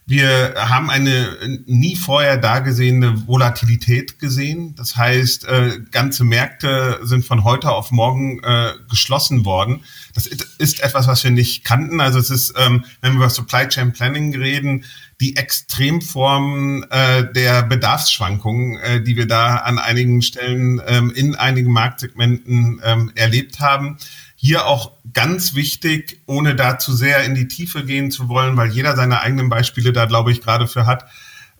wir 0.07 0.53
haben 0.55 0.91
eine 0.91 1.35
nie 1.65 1.95
vorher 1.95 2.37
dagesehene 2.37 3.25
Volatilität 3.27 4.19
gesehen. 4.19 4.75
Das 4.75 4.95
heißt, 4.95 5.45
äh, 5.45 5.79
ganze 5.89 6.23
Märkte 6.23 6.99
sind 7.01 7.25
von 7.25 7.43
heute 7.43 7.71
auf 7.71 7.89
morgen 7.89 8.39
äh, 8.43 8.73
geschlossen 8.87 9.45
worden. 9.45 9.83
Das 10.13 10.27
ist 10.27 10.81
etwas, 10.81 11.07
was 11.07 11.23
wir 11.23 11.31
nicht 11.31 11.65
kannten. 11.65 12.01
Also 12.01 12.19
es 12.19 12.29
ist, 12.29 12.53
ähm, 12.55 12.85
wenn 13.01 13.13
wir 13.13 13.17
über 13.17 13.29
Supply 13.31 13.67
Chain 13.67 13.93
Planning 13.93 14.35
reden, 14.35 14.85
die 15.21 15.37
Extremform 15.37 16.85
äh, 16.89 17.31
der 17.31 17.63
Bedarfsschwankungen, 17.63 18.77
äh, 18.77 19.01
die 19.01 19.15
wir 19.15 19.27
da 19.27 19.57
an 19.57 19.79
einigen 19.79 20.21
Stellen 20.21 20.81
ähm, 20.85 21.11
in 21.11 21.35
einigen 21.35 21.71
Marktsegmenten 21.71 22.81
ähm, 22.83 23.11
erlebt 23.15 23.59
haben. 23.59 23.97
Hier 24.35 24.65
auch 24.65 24.91
ganz 25.13 25.55
wichtig, 25.55 26.21
ohne 26.25 26.55
da 26.55 26.77
zu 26.77 26.93
sehr 26.93 27.23
in 27.23 27.33
die 27.33 27.47
Tiefe 27.47 27.85
gehen 27.85 28.11
zu 28.11 28.27
wollen, 28.27 28.57
weil 28.57 28.71
jeder 28.71 28.95
seine 28.95 29.21
eigenen 29.21 29.49
Beispiele 29.49 29.93
da, 29.93 30.05
glaube 30.05 30.31
ich, 30.31 30.41
gerade 30.41 30.67
für 30.67 30.85
hat. 30.85 31.05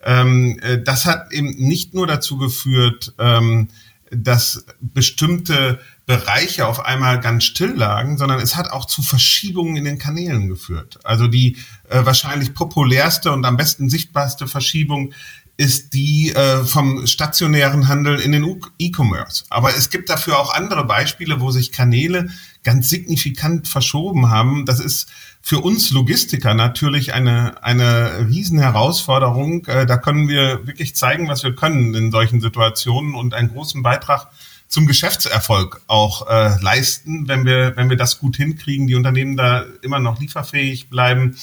Ähm, 0.04 0.60
äh, 0.62 0.82
das 0.82 1.06
hat 1.06 1.32
eben 1.32 1.50
nicht 1.52 1.94
nur 1.94 2.08
dazu 2.08 2.38
geführt, 2.38 3.14
ähm, 3.18 3.70
dass 4.12 4.66
bestimmte 4.80 5.80
Bereiche 6.06 6.68
auf 6.68 6.86
einmal 6.86 7.20
ganz 7.20 7.46
still 7.46 7.74
lagen, 7.76 8.18
sondern 8.18 8.40
es 8.40 8.56
hat 8.56 8.72
auch 8.72 8.86
zu 8.86 9.02
Verschiebungen 9.02 9.76
in 9.76 9.86
den 9.86 9.98
Kanälen 9.98 10.48
geführt. 10.48 11.00
Also 11.04 11.28
die 11.28 11.58
äh, 11.90 12.06
wahrscheinlich 12.06 12.54
populärste 12.54 13.32
und 13.32 13.46
am 13.46 13.58
besten 13.58 13.90
sichtbarste 13.90 14.48
Verschiebung 14.48 15.14
ist 15.58 15.94
die 15.94 16.34
äh, 16.34 16.64
vom 16.66 17.08
stationären 17.08 17.88
Handel 17.88 18.20
in 18.20 18.34
den 18.34 18.62
E-Commerce. 18.78 19.46
Aber 19.50 19.70
es 19.70 19.90
gibt 19.90 20.10
dafür 20.10 20.38
auch 20.38 20.54
andere 20.54 20.84
Beispiele, 20.86 21.40
wo 21.40 21.50
sich 21.50 21.72
Kanäle 21.72 22.30
ganz 22.64 22.90
signifikant 22.90 23.68
verschoben 23.68 24.30
haben. 24.30 24.66
Das 24.66 24.80
ist 24.80 25.10
für 25.42 25.60
uns 25.60 25.92
Logistiker 25.92 26.54
natürlich 26.56 27.14
eine, 27.14 27.64
eine 27.64 28.28
Riesenherausforderung. 28.28 29.66
Äh, 29.66 29.86
da 29.86 29.98
können 29.98 30.28
wir 30.28 30.68
wirklich 30.68 30.96
zeigen, 30.96 31.30
was 31.30 31.44
wir 31.44 31.56
können 31.56 31.96
in 31.96 32.12
solchen 32.12 32.42
Situationen 32.42 33.16
und 33.16 33.34
einen 33.34 33.50
großen 33.50 33.82
Beitrag 33.82 34.28
zum 34.68 34.88
Geschäftserfolg 34.88 35.82
auch 35.88 36.28
äh, 36.28 36.62
leisten, 36.62 37.28
wenn 37.28 37.46
wir, 37.46 37.76
wenn 37.76 37.90
wir 37.90 37.98
das 37.98 38.20
gut 38.20 38.38
hinkriegen, 38.38 38.88
die 38.88 38.96
Unternehmen 38.96 39.38
da 39.38 39.66
immer 39.82 40.00
noch 40.00 40.20
lieferfähig 40.20 40.90
bleiben. 40.90 41.38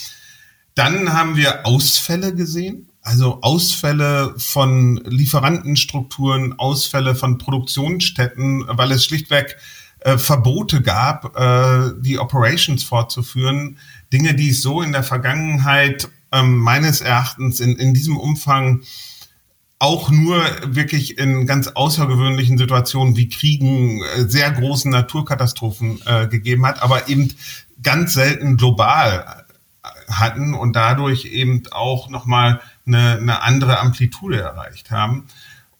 Dann 0.74 1.12
haben 1.12 1.36
wir 1.36 1.66
Ausfälle 1.66 2.34
gesehen, 2.34 2.88
also 3.02 3.40
Ausfälle 3.42 4.34
von 4.38 4.96
Lieferantenstrukturen, 5.04 6.58
Ausfälle 6.58 7.14
von 7.14 7.38
Produktionsstätten, 7.38 8.64
weil 8.68 8.92
es 8.92 9.04
schlichtweg 9.04 9.56
äh, 10.00 10.18
Verbote 10.18 10.82
gab, 10.82 11.36
äh, 11.38 11.92
die 12.00 12.18
Operations 12.18 12.82
fortzuführen. 12.84 13.78
Dinge, 14.12 14.34
die 14.34 14.50
es 14.50 14.62
so 14.62 14.82
in 14.82 14.92
der 14.92 15.02
Vergangenheit 15.02 16.08
äh, 16.32 16.42
meines 16.42 17.00
Erachtens 17.00 17.60
in, 17.60 17.76
in 17.76 17.94
diesem 17.94 18.16
Umfang 18.16 18.82
auch 19.82 20.12
nur 20.12 20.44
wirklich 20.64 21.18
in 21.18 21.44
ganz 21.44 21.66
außergewöhnlichen 21.66 22.56
Situationen 22.56 23.16
wie 23.16 23.28
Kriegen, 23.28 24.00
äh, 24.00 24.28
sehr 24.28 24.52
großen 24.52 24.92
Naturkatastrophen 24.92 26.00
äh, 26.06 26.28
gegeben 26.28 26.64
hat, 26.64 26.80
aber 26.84 27.08
eben 27.08 27.34
ganz 27.82 28.14
selten 28.14 28.56
global 28.56 29.42
äh, 29.82 29.88
hatten 30.08 30.54
und 30.54 30.76
dadurch 30.76 31.24
eben 31.24 31.64
auch 31.72 32.08
nochmal 32.10 32.60
eine, 32.86 33.16
eine 33.16 33.42
andere 33.42 33.80
Amplitude 33.80 34.40
erreicht 34.40 34.92
haben. 34.92 35.26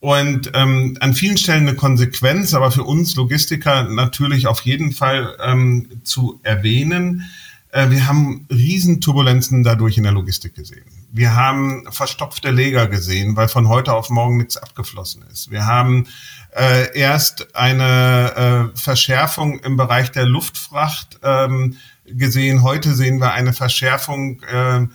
Und 0.00 0.50
ähm, 0.54 0.96
an 0.98 1.14
vielen 1.14 1.36
Stellen 1.36 1.68
eine 1.68 1.76
Konsequenz, 1.76 2.54
aber 2.54 2.72
für 2.72 2.82
uns 2.82 3.14
Logistiker 3.14 3.84
natürlich 3.84 4.48
auf 4.48 4.62
jeden 4.62 4.90
Fall 4.90 5.36
ähm, 5.40 6.00
zu 6.02 6.40
erwähnen. 6.42 7.30
Äh, 7.72 7.90
wir 7.90 8.06
haben 8.06 8.46
Riesenturbulenzen 8.50 9.64
dadurch 9.64 9.96
in 9.96 10.04
der 10.04 10.12
Logistik 10.12 10.54
gesehen. 10.54 10.84
Wir 11.10 11.34
haben 11.34 11.84
verstopfte 11.90 12.50
Leger 12.50 12.86
gesehen, 12.86 13.34
weil 13.34 13.48
von 13.48 13.68
heute 13.68 13.94
auf 13.94 14.10
morgen 14.10 14.36
nichts 14.36 14.56
abgeflossen 14.56 15.24
ist. 15.32 15.50
Wir 15.50 15.66
haben 15.66 16.06
äh, 16.54 16.96
erst 16.96 17.56
eine 17.56 18.70
äh, 18.74 18.78
Verschärfung 18.78 19.58
im 19.60 19.76
Bereich 19.76 20.12
der 20.12 20.26
Luftfracht 20.26 21.18
ähm, 21.22 21.76
gesehen. 22.04 22.62
Heute 22.62 22.94
sehen 22.94 23.18
wir 23.18 23.32
eine 23.32 23.54
Verschärfung, 23.54 24.42
äh, 24.42 24.82
äh 24.82 24.88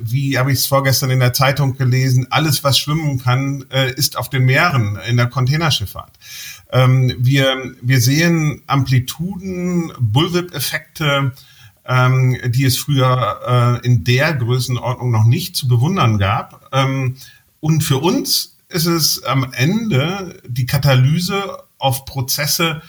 wie 0.00 0.38
habe 0.38 0.50
ich 0.50 0.60
es 0.60 0.66
vorgestern 0.66 1.10
in 1.10 1.20
der 1.20 1.34
Zeitung 1.34 1.76
gelesen, 1.76 2.26
alles, 2.30 2.64
was 2.64 2.78
schwimmen 2.78 3.22
kann, 3.22 3.66
äh, 3.70 3.92
ist 3.92 4.16
auf 4.16 4.30
den 4.30 4.44
Meeren 4.44 4.98
in 5.06 5.18
der 5.18 5.26
Containerschifffahrt. 5.26 6.18
Ähm, 6.72 7.14
wir, 7.18 7.74
wir 7.82 8.00
sehen 8.00 8.62
Amplituden, 8.66 9.92
Bullwhip-Effekte, 9.98 11.32
ähm, 11.88 12.36
die 12.46 12.64
es 12.64 12.78
früher 12.78 13.80
äh, 13.82 13.86
in 13.86 14.04
der 14.04 14.34
Größenordnung 14.34 15.10
noch 15.10 15.24
nicht 15.24 15.56
zu 15.56 15.66
bewundern 15.66 16.18
gab. 16.18 16.68
Ähm, 16.72 17.16
und 17.60 17.82
für 17.82 17.98
uns 17.98 18.56
ist 18.68 18.86
es 18.86 19.24
am 19.24 19.52
Ende 19.52 20.40
die 20.46 20.66
Katalyse 20.66 21.58
auf 21.78 22.04
Prozesse, 22.04 22.82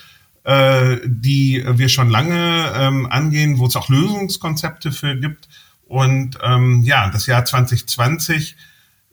äh, 0.44 0.98
die 1.06 1.64
wir 1.66 1.88
schon 1.88 2.10
lange 2.10 2.74
ähm, 2.76 3.08
angehen, 3.10 3.58
wo 3.58 3.68
es 3.68 3.76
auch 3.78 3.88
Lösungskonzepte 3.88 4.92
für 4.92 5.16
gibt. 5.16 5.48
Und 5.88 6.38
ähm, 6.44 6.84
ja, 6.84 7.10
das 7.10 7.26
Jahr 7.26 7.46
2020 7.46 8.58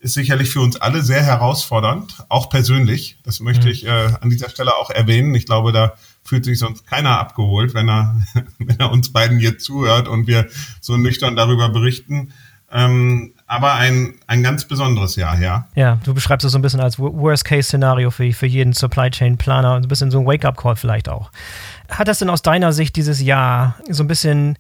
ist 0.01 0.15
sicherlich 0.15 0.51
für 0.51 0.61
uns 0.61 0.77
alle 0.77 1.03
sehr 1.03 1.23
herausfordernd, 1.23 2.25
auch 2.29 2.51
persönlich. 2.51 3.19
Das 3.23 3.41
möchte 3.41 3.67
mhm. 3.67 3.73
ich 3.73 3.87
äh, 3.87 4.11
an 4.21 4.31
dieser 4.31 4.51
Stelle 4.51 4.75
auch 4.75 4.91
erwähnen. 4.91 5.35
Ich 5.35 5.47
glaube, 5.47 5.73
da 5.73 5.95
fühlt 6.27 6.45
sich 6.45 6.59
sonst 6.59 6.87
keiner 6.87 7.19
abgeholt, 7.19 7.75
wenn 7.75 7.89
er, 7.89 8.17
wenn 8.59 8.79
er 8.79 8.91
uns 8.91 9.13
beiden 9.13 9.39
hier 9.39 9.59
zuhört 9.59 10.09
und 10.09 10.27
wir 10.27 10.47
so 10.81 10.97
nüchtern 10.97 11.37
darüber 11.37 11.69
berichten. 11.69 12.33
Ähm, 12.73 13.33
aber 13.47 13.75
ein, 13.75 14.15
ein 14.27 14.43
ganz 14.43 14.65
besonderes 14.65 15.15
Jahr, 15.15 15.39
ja. 15.39 15.69
Ja, 15.77 15.99
du 16.05 16.15
beschreibst 16.15 16.45
es 16.45 16.53
so 16.53 16.59
ein 16.59 16.63
bisschen 16.63 16.81
als 16.81 16.99
Worst-Case-Szenario 16.99 18.11
für, 18.11 18.33
für 18.33 18.47
jeden 18.47 18.73
Supply 18.73 19.09
Chain-Planer, 19.09 19.75
ein 19.75 19.89
bisschen 19.89 20.11
so 20.11 20.19
ein 20.19 20.27
Wake-up-Call 20.27 20.75
vielleicht 20.75 21.09
auch. 21.09 21.31
Hat 21.89 22.09
das 22.09 22.19
denn 22.19 22.29
aus 22.29 22.43
deiner 22.43 22.73
Sicht 22.73 22.97
dieses 22.97 23.23
Jahr 23.23 23.77
so 23.89 24.03
ein 24.03 24.09
bisschen 24.09 24.59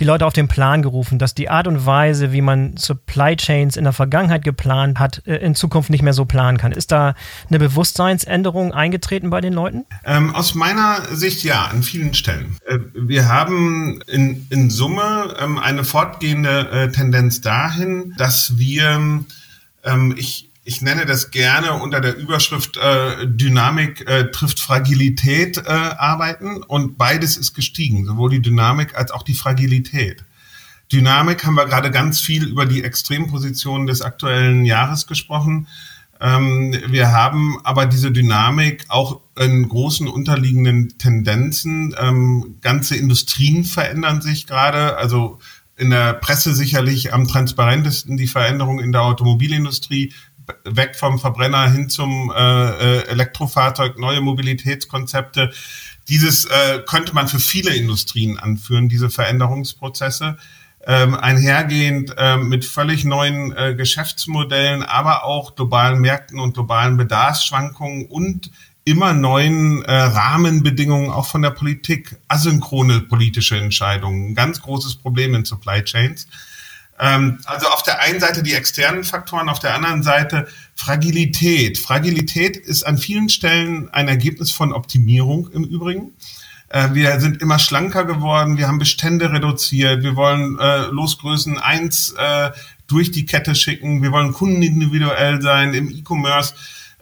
die 0.00 0.04
Leute 0.04 0.26
auf 0.26 0.32
den 0.32 0.48
Plan 0.48 0.82
gerufen, 0.82 1.18
dass 1.18 1.34
die 1.34 1.48
Art 1.48 1.66
und 1.66 1.86
Weise, 1.86 2.32
wie 2.32 2.40
man 2.40 2.76
Supply 2.76 3.36
Chains 3.36 3.76
in 3.76 3.84
der 3.84 3.92
Vergangenheit 3.92 4.44
geplant 4.44 4.98
hat, 4.98 5.22
äh, 5.26 5.36
in 5.36 5.54
Zukunft 5.54 5.90
nicht 5.90 6.02
mehr 6.02 6.12
so 6.12 6.24
planen 6.24 6.58
kann. 6.58 6.72
Ist 6.72 6.92
da 6.92 7.14
eine 7.48 7.58
Bewusstseinsänderung 7.58 8.72
eingetreten 8.72 9.30
bei 9.30 9.40
den 9.40 9.52
Leuten? 9.52 9.84
Ähm, 10.04 10.34
aus 10.34 10.54
meiner 10.54 11.02
Sicht 11.12 11.44
ja, 11.44 11.66
an 11.66 11.82
vielen 11.82 12.14
Stellen. 12.14 12.56
Äh, 12.66 12.78
wir 12.94 13.28
haben 13.28 14.00
in, 14.06 14.46
in 14.50 14.70
Summe 14.70 15.34
ähm, 15.38 15.58
eine 15.58 15.84
fortgehende 15.84 16.70
äh, 16.70 16.92
Tendenz 16.92 17.40
dahin, 17.40 18.14
dass 18.16 18.58
wir, 18.58 19.24
ähm, 19.84 20.14
ich, 20.16 20.50
ich 20.64 20.80
nenne 20.80 21.04
das 21.04 21.30
gerne 21.30 21.74
unter 21.74 22.00
der 22.00 22.16
Überschrift 22.16 22.78
äh, 22.78 23.26
Dynamik 23.26 24.08
äh, 24.08 24.30
trifft 24.30 24.60
Fragilität 24.60 25.58
äh, 25.58 25.70
arbeiten 25.70 26.62
und 26.62 26.96
beides 26.96 27.36
ist 27.36 27.52
gestiegen, 27.52 28.06
sowohl 28.06 28.30
die 28.30 28.40
Dynamik 28.40 28.96
als 28.96 29.10
auch 29.10 29.22
die 29.22 29.34
Fragilität. 29.34 30.24
Dynamik 30.90 31.44
haben 31.44 31.54
wir 31.54 31.66
gerade 31.66 31.90
ganz 31.90 32.20
viel 32.20 32.44
über 32.44 32.64
die 32.64 32.82
Extrempositionen 32.82 33.86
des 33.86 34.00
aktuellen 34.00 34.64
Jahres 34.64 35.06
gesprochen. 35.06 35.66
Ähm, 36.20 36.74
wir 36.88 37.12
haben 37.12 37.58
aber 37.64 37.84
diese 37.84 38.10
Dynamik 38.10 38.86
auch 38.88 39.20
in 39.38 39.68
großen 39.68 40.08
unterliegenden 40.08 40.96
Tendenzen. 40.96 41.94
Ähm, 41.98 42.56
ganze 42.62 42.96
Industrien 42.96 43.64
verändern 43.64 44.22
sich 44.22 44.46
gerade. 44.46 44.96
Also 44.96 45.40
in 45.76 45.90
der 45.90 46.14
Presse 46.14 46.54
sicherlich 46.54 47.12
am 47.12 47.26
transparentesten 47.26 48.16
die 48.16 48.28
Veränderung 48.28 48.78
in 48.80 48.92
der 48.92 49.02
Automobilindustrie 49.02 50.12
weg 50.64 50.96
vom 50.96 51.18
Verbrenner 51.18 51.70
hin 51.70 51.88
zum 51.88 52.32
äh, 52.34 52.38
äh, 52.38 53.06
Elektrofahrzeug, 53.08 53.98
neue 53.98 54.20
Mobilitätskonzepte. 54.20 55.52
Dieses 56.08 56.44
äh, 56.44 56.80
könnte 56.86 57.14
man 57.14 57.28
für 57.28 57.40
viele 57.40 57.74
Industrien 57.74 58.38
anführen, 58.38 58.88
diese 58.88 59.10
Veränderungsprozesse. 59.10 60.36
Ähm, 60.86 61.14
einhergehend 61.14 62.14
äh, 62.18 62.36
mit 62.36 62.66
völlig 62.66 63.06
neuen 63.06 63.56
äh, 63.56 63.74
Geschäftsmodellen, 63.74 64.82
aber 64.82 65.24
auch 65.24 65.54
globalen 65.54 65.98
Märkten 65.98 66.38
und 66.38 66.52
globalen 66.52 66.98
Bedarfsschwankungen 66.98 68.04
und 68.04 68.50
immer 68.84 69.14
neuen 69.14 69.82
äh, 69.84 69.92
Rahmenbedingungen 69.92 71.10
auch 71.10 71.26
von 71.26 71.40
der 71.40 71.50
Politik, 71.50 72.16
asynchrone 72.28 73.00
politische 73.00 73.56
Entscheidungen, 73.56 74.30
ein 74.30 74.34
ganz 74.34 74.60
großes 74.60 74.96
Problem 74.96 75.34
in 75.34 75.46
Supply 75.46 75.82
Chains. 75.82 76.28
Ähm, 76.98 77.40
also 77.44 77.66
auf 77.68 77.82
der 77.82 78.00
einen 78.00 78.20
Seite 78.20 78.42
die 78.42 78.54
externen 78.54 79.04
Faktoren, 79.04 79.48
auf 79.48 79.58
der 79.58 79.74
anderen 79.74 80.02
Seite 80.02 80.46
Fragilität. 80.74 81.78
Fragilität 81.78 82.56
ist 82.56 82.84
an 82.84 82.98
vielen 82.98 83.28
Stellen 83.28 83.88
ein 83.92 84.08
Ergebnis 84.08 84.50
von 84.50 84.72
Optimierung 84.72 85.50
im 85.50 85.64
Übrigen. 85.64 86.12
Äh, 86.68 86.94
wir 86.94 87.20
sind 87.20 87.42
immer 87.42 87.58
schlanker 87.58 88.04
geworden, 88.04 88.58
wir 88.58 88.68
haben 88.68 88.78
Bestände 88.78 89.32
reduziert, 89.32 90.02
wir 90.02 90.16
wollen 90.16 90.58
äh, 90.58 90.86
Losgrößen 90.86 91.58
eins 91.58 92.14
äh, 92.16 92.50
durch 92.86 93.10
die 93.10 93.26
Kette 93.26 93.54
schicken, 93.54 94.02
wir 94.02 94.12
wollen 94.12 94.32
kundenindividuell 94.32 95.42
sein 95.42 95.74
im 95.74 95.90
E-Commerce 95.90 96.54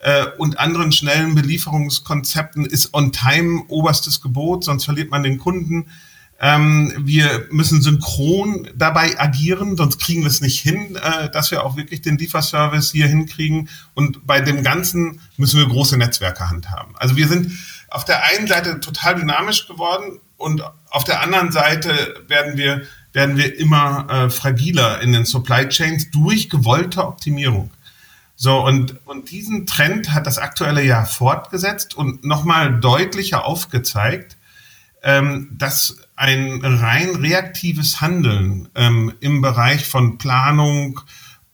äh, 0.02 0.26
und 0.38 0.58
anderen 0.58 0.92
schnellen 0.92 1.34
Belieferungskonzepten 1.34 2.66
ist 2.66 2.92
On-Time 2.92 3.64
oberstes 3.68 4.20
Gebot, 4.20 4.64
sonst 4.64 4.84
verliert 4.84 5.10
man 5.10 5.22
den 5.22 5.38
Kunden. 5.38 5.86
Ähm, 6.44 6.92
wir 6.98 7.46
müssen 7.52 7.80
synchron 7.80 8.68
dabei 8.74 9.18
agieren, 9.18 9.76
sonst 9.76 10.00
kriegen 10.00 10.22
wir 10.22 10.28
es 10.28 10.40
nicht 10.40 10.60
hin, 10.60 10.96
äh, 10.96 11.30
dass 11.30 11.52
wir 11.52 11.64
auch 11.64 11.76
wirklich 11.76 12.02
den 12.02 12.18
Lieferservice 12.18 12.90
hier 12.90 13.06
hinkriegen. 13.06 13.68
Und 13.94 14.26
bei 14.26 14.40
dem 14.40 14.64
Ganzen 14.64 15.20
müssen 15.36 15.60
wir 15.60 15.68
große 15.68 15.96
Netzwerke 15.96 16.50
handhaben. 16.50 16.96
Also 16.96 17.16
wir 17.16 17.28
sind 17.28 17.52
auf 17.90 18.04
der 18.04 18.24
einen 18.24 18.48
Seite 18.48 18.80
total 18.80 19.14
dynamisch 19.14 19.68
geworden 19.68 20.18
und 20.36 20.64
auf 20.90 21.04
der 21.04 21.22
anderen 21.22 21.52
Seite 21.52 22.24
werden 22.26 22.56
wir, 22.56 22.82
werden 23.12 23.36
wir 23.36 23.56
immer 23.56 24.08
äh, 24.10 24.28
fragiler 24.28 25.00
in 25.00 25.12
den 25.12 25.24
Supply 25.24 25.68
Chains 25.68 26.10
durch 26.10 26.50
gewollte 26.50 27.06
Optimierung. 27.06 27.70
So, 28.34 28.64
und, 28.64 29.06
und 29.06 29.30
diesen 29.30 29.66
Trend 29.66 30.12
hat 30.12 30.26
das 30.26 30.38
aktuelle 30.38 30.82
Jahr 30.82 31.06
fortgesetzt 31.06 31.94
und 31.94 32.24
nochmal 32.24 32.80
deutlicher 32.80 33.44
aufgezeigt, 33.44 34.36
ähm, 35.02 35.48
dass 35.52 35.98
ein 36.16 36.60
rein 36.64 37.16
reaktives 37.16 38.00
Handeln 38.00 38.68
ähm, 38.74 39.12
im 39.20 39.42
Bereich 39.42 39.86
von 39.86 40.18
Planung 40.18 41.00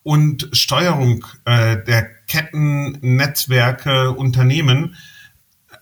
und 0.02 0.49
Steuerung 0.52 1.26
äh, 1.45 1.83
der 1.85 2.09
Ketten, 2.26 2.99
Netzwerke, 3.00 4.12
Unternehmen 4.12 4.97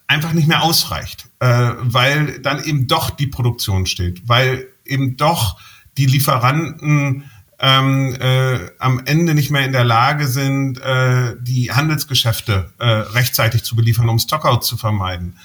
einfach 0.06 0.32
nicht 0.32 0.48
mehr 0.48 0.62
ausreicht. 0.62 1.26
äh, 1.40 1.72
weil 1.80 2.38
dann 2.40 2.62
eben 2.64 2.86
doch 2.86 3.10
die 3.10 3.26
Produktion 3.26 3.86
steht, 3.86 4.28
weil 4.28 4.66
eben 4.84 5.16
doch 5.16 5.58
die 5.96 6.06
Lieferanten 6.06 7.30
ähm, 7.58 8.14
äh, 8.20 8.58
am 8.78 9.02
Ende 9.04 9.34
nicht 9.34 9.50
mehr 9.50 9.64
in 9.64 9.72
der 9.72 9.84
Lage 9.84 10.26
sind, 10.26 10.78
äh, 10.78 11.34
die 11.40 11.72
Handelsgeschäfte 11.72 12.70
äh, 12.78 12.86
rechtzeitig 12.86 13.62
zu 13.62 13.76
beliefern, 13.76 14.08
um 14.08 14.18
Stockout 14.18 14.64
zu 14.64 14.76
vermeiden. 14.76 15.38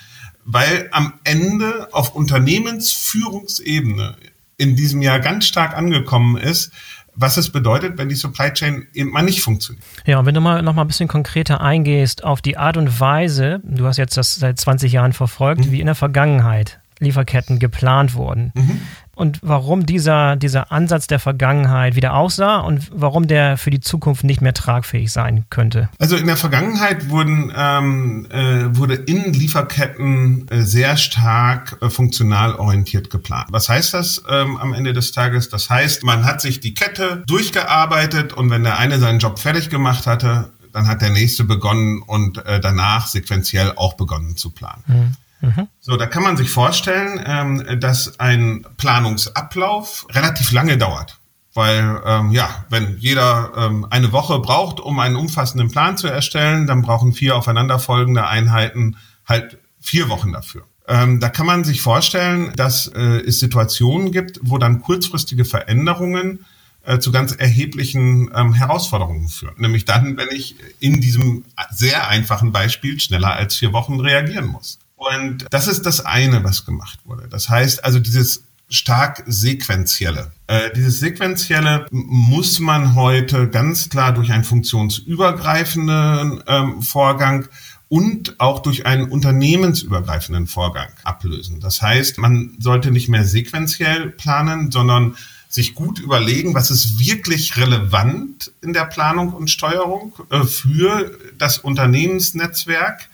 Weil 0.46 0.90
am 0.92 1.14
Ende 1.24 1.90
auf 1.92 2.16
Unternehmensführungsebene 2.16 4.16
in 4.58 4.76
diesem 4.76 5.02
Jahr 5.02 5.20
ganz 5.20 5.46
stark 5.46 5.76
angekommen 5.76 6.38
ist, 6.38 6.72
was 7.14 7.38
es 7.38 7.50
bedeutet, 7.50 7.98
wenn 7.98 8.10
die 8.10 8.16
Supply 8.16 8.54
Chain 8.54 8.88
eben 8.94 9.12
mal 9.12 9.22
nicht 9.22 9.42
funktioniert. 9.42 9.84
Ja, 10.06 10.20
und 10.20 10.26
wenn 10.26 10.36
du 10.36 10.42
mal 10.42 10.62
noch 10.62 10.76
mal 10.76 10.84
ein 10.84 10.88
bisschen 10.88 11.08
konkreter 11.08 11.62
eingehst 11.62 12.24
auf 12.24 12.42
die 12.42 12.58
Art 12.58 12.78
und 12.78 13.00
Weise, 13.00 13.62
du 13.64 13.86
hast 13.86 13.98
jetzt 13.98 14.18
das 14.18 14.36
seit 14.36 14.60
20 14.60 14.92
Jahren 14.92 15.14
verfolgt, 15.14 15.66
mhm. 15.66 15.72
wie 15.72 15.80
in 15.80 15.88
der 15.88 15.96
Vergangenheit 15.96 16.80
Lieferketten 17.00 17.60
geplant 17.60 18.14
wurden. 18.14 18.52
Mhm 18.56 18.82
und 19.22 19.38
warum 19.44 19.86
dieser, 19.86 20.36
dieser 20.36 20.72
Ansatz 20.72 21.06
der 21.06 21.20
Vergangenheit 21.20 21.96
wieder 21.96 22.16
aussah 22.16 22.58
und 22.58 22.90
warum 22.92 23.28
der 23.28 23.56
für 23.56 23.70
die 23.70 23.80
Zukunft 23.80 24.24
nicht 24.24 24.42
mehr 24.42 24.56
tragfähig 24.56 25.12
sein 25.12 25.46
könnte. 25.52 25.90
Also 26.00 26.16
in 26.16 26.26
der 26.26 26.38
Vergangenheit 26.38 27.08
wurden, 27.12 27.54
ähm, 27.56 28.26
äh, 28.32 28.76
wurde 28.76 28.96
in 28.96 29.32
Lieferketten 29.32 30.48
äh, 30.50 30.64
sehr 30.64 30.98
stark 30.98 31.78
äh, 31.82 31.92
funktional 31.92 32.56
orientiert 32.56 33.12
geplant. 33.12 33.46
Was 33.52 33.70
heißt 33.70 33.94
das 33.94 34.24
ähm, 34.28 34.58
am 34.58 34.74
Ende 34.74 34.92
des 34.92 35.12
Tages? 35.12 35.50
Das 35.50 35.70
heißt, 35.70 36.04
man 36.04 36.26
hat 36.26 36.42
sich 36.42 36.60
die 36.60 36.74
Kette 36.74 37.24
durchgearbeitet 37.28 38.34
und 38.34 38.50
wenn 38.50 38.64
der 38.64 38.80
eine 38.80 38.98
seinen 38.98 39.20
Job 39.20 39.38
fertig 39.38 39.70
gemacht 39.70 40.08
hatte, 40.08 40.50
dann 40.74 40.88
hat 40.88 41.04
der 41.04 41.12
nächste 41.12 41.44
begonnen 41.44 42.02
und 42.02 42.44
äh, 42.48 42.60
danach 42.60 43.06
sequenziell 43.06 43.74
auch 43.76 43.94
begonnen 43.94 44.36
zu 44.36 44.50
planen. 44.50 44.84
Mhm. 44.88 45.16
Mhm. 45.42 45.68
So, 45.80 45.98
da 45.98 46.06
kann 46.06 46.24
man 46.24 46.38
sich 46.38 46.50
vorstellen, 46.50 47.22
ähm, 47.26 47.80
dass 47.80 48.20
ein 48.20 48.66
Planungsablauf 48.78 50.08
relativ 50.12 50.52
lange 50.52 50.78
dauert. 50.78 51.20
Weil, 51.54 52.02
ähm, 52.06 52.32
ja, 52.32 52.66
wenn 52.70 52.98
jeder 52.98 53.52
ähm, 53.58 53.86
eine 53.90 54.14
Woche 54.14 54.40
braucht, 54.40 54.80
um 54.80 55.00
einen 55.00 55.18
umfassenden 55.18 55.70
Plan 55.70 55.98
zu 55.98 56.08
erstellen, 56.08 56.66
dann 56.66 56.82
brauchen 56.82 57.12
vier 57.12 57.36
aufeinanderfolgende 57.36 58.26
Einheiten 58.26 58.96
halt 59.26 59.58
vier 59.82 60.08
Wochen 60.08 60.32
dafür. 60.32 60.64
Ähm, 60.88 61.20
da 61.20 61.30
kann 61.30 61.46
man 61.46 61.64
sich 61.64 61.82
vorstellen, 61.82 62.54
dass 62.56 62.88
äh, 62.88 63.00
es 63.00 63.40
Situationen 63.40 64.12
gibt, 64.12 64.40
wo 64.44 64.58
dann 64.58 64.82
kurzfristige 64.82 65.44
Veränderungen 65.44 66.46
äh, 66.84 67.00
zu 67.00 67.12
ganz 67.12 67.34
erheblichen 67.34 68.32
ähm, 68.34 68.54
Herausforderungen 68.54 69.28
führen. 69.28 69.56
Nämlich 69.58 69.86
dann, 69.86 70.18
wenn 70.18 70.30
ich 70.32 70.56
in 70.80 71.02
diesem 71.02 71.46
sehr 71.72 72.08
einfachen 72.08 72.52
Beispiel 72.52 73.00
schneller 73.00 73.34
als 73.34 73.56
vier 73.56 73.74
Wochen 73.74 74.00
reagieren 74.00 74.48
muss. 74.48 74.80
Und 75.02 75.48
das 75.50 75.68
ist 75.68 75.88
das 75.88 76.06
eine, 76.06 76.44
was 76.44 76.64
gemacht 76.64 77.00
wurde. 77.06 77.28
Das 77.28 77.50
heißt 77.50 77.84
also 77.84 78.00
dieses 78.00 78.44
stark 78.70 79.24
sequenzielle. 79.26 80.32
Äh, 80.46 80.70
dieses 80.76 81.00
sequenzielle 81.00 81.88
muss 81.92 82.60
man 82.60 82.94
heute 82.94 83.50
ganz 83.50 83.90
klar 83.90 84.14
durch 84.14 84.32
einen 84.32 84.44
funktionsübergreifenden 84.44 86.44
ähm, 86.46 86.84
Vorgang 86.84 87.48
und 87.90 88.40
auch 88.40 88.60
durch 88.60 88.86
einen 88.86 89.10
unternehmensübergreifenden 89.10 90.46
Vorgang 90.46 90.90
ablösen. 91.04 91.60
Das 91.60 91.82
heißt, 91.82 92.20
man 92.20 92.56
sollte 92.60 92.92
nicht 92.92 93.10
mehr 93.10 93.26
sequenziell 93.26 94.12
planen, 94.12 94.70
sondern 94.70 95.18
sich 95.50 95.74
gut 95.74 95.98
überlegen, 96.00 96.54
was 96.54 96.70
ist 96.70 97.00
wirklich 97.00 97.58
relevant 97.58 98.52
in 98.62 98.72
der 98.72 98.86
Planung 98.86 99.34
und 99.34 99.50
Steuerung 99.50 100.14
äh, 100.30 100.44
für 100.44 101.18
das 101.40 101.58
Unternehmensnetzwerk 101.58 103.10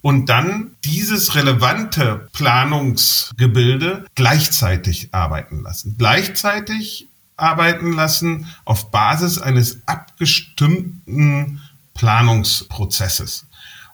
und 0.00 0.28
dann 0.28 0.76
dieses 0.84 1.34
relevante 1.34 2.28
Planungsgebilde 2.32 4.06
gleichzeitig 4.14 5.12
arbeiten 5.12 5.62
lassen. 5.62 5.96
Gleichzeitig 5.98 7.08
arbeiten 7.36 7.92
lassen 7.92 8.46
auf 8.64 8.90
Basis 8.90 9.38
eines 9.38 9.86
abgestimmten 9.86 11.62
Planungsprozesses. 11.94 13.46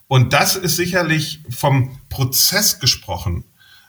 Und 0.09 0.33
das 0.33 0.57
ist 0.57 0.77
sicherlich 0.77 1.41
vom 1.51 1.99
Prozess 2.09 2.79
gesprochen 2.79 3.45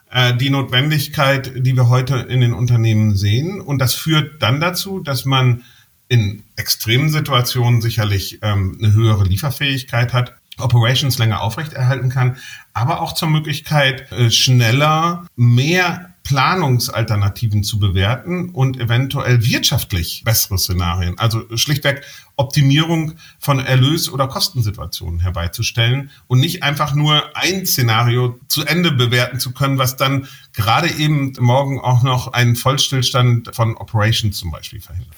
äh, 0.10 0.36
die 0.36 0.49
Notwendigkeit, 0.49 1.51
die 1.58 1.75
wir 1.75 1.89
heute 1.89 2.15
in 2.15 2.39
den 2.39 2.54
Unternehmen 2.54 3.15
sehen. 3.15 3.60
Und 3.60 3.80
das 3.80 3.93
führt 3.93 4.41
dann 4.41 4.62
dazu, 4.62 4.99
dass 4.99 5.25
man 5.25 5.63
in 6.08 6.43
extremen 6.56 7.10
Situationen 7.10 7.82
sicherlich 7.82 8.39
ähm, 8.41 8.78
eine 8.80 8.93
höhere 8.93 9.23
Lieferfähigkeit 9.23 10.13
hat, 10.13 10.36
Operations 10.60 11.18
länger 11.18 11.41
aufrechterhalten 11.41 12.10
kann, 12.10 12.38
aber 12.74 13.02
auch 13.02 13.13
zur 13.13 13.30
Möglichkeit, 13.30 14.12
äh, 14.12 14.32
schneller 14.32 15.26
mehr 15.36 16.15
Planungsalternativen 16.26 17.63
zu 17.63 17.78
bewerten 17.78 18.50
und 18.50 18.80
eventuell 18.80 19.46
wirtschaftlich 19.46 20.24
bessere 20.26 20.58
Szenarien, 20.58 21.20
also 21.20 21.44
schlichtweg 21.56 22.04
Optimierung 22.36 23.13
von 23.38 23.60
Erlös- 23.60 24.10
oder 24.10 24.28
Kostensituationen 24.28 25.20
herbeizustellen 25.20 26.10
und 26.28 26.39
nicht 26.39 26.63
einfach 26.63 26.96
nur 26.96 27.24
ein 27.38 27.65
Szenario 27.68 28.39
zu 28.48 28.65
Ende 28.65 28.91
bewerten 28.91 29.39
zu 29.39 29.54
können, 29.54 29.78
was 29.78 29.98
dann 29.98 30.28
gerade 30.54 30.89
eben 30.89 31.34
morgen 31.39 31.80
auch 31.80 32.02
noch 32.02 32.34
einen 32.34 32.56
Vollstillstand 32.56 33.56
von 33.56 33.78
Operations 33.78 34.36
zum 34.36 34.50
Beispiel 34.50 34.82
verhindert. 34.82 35.15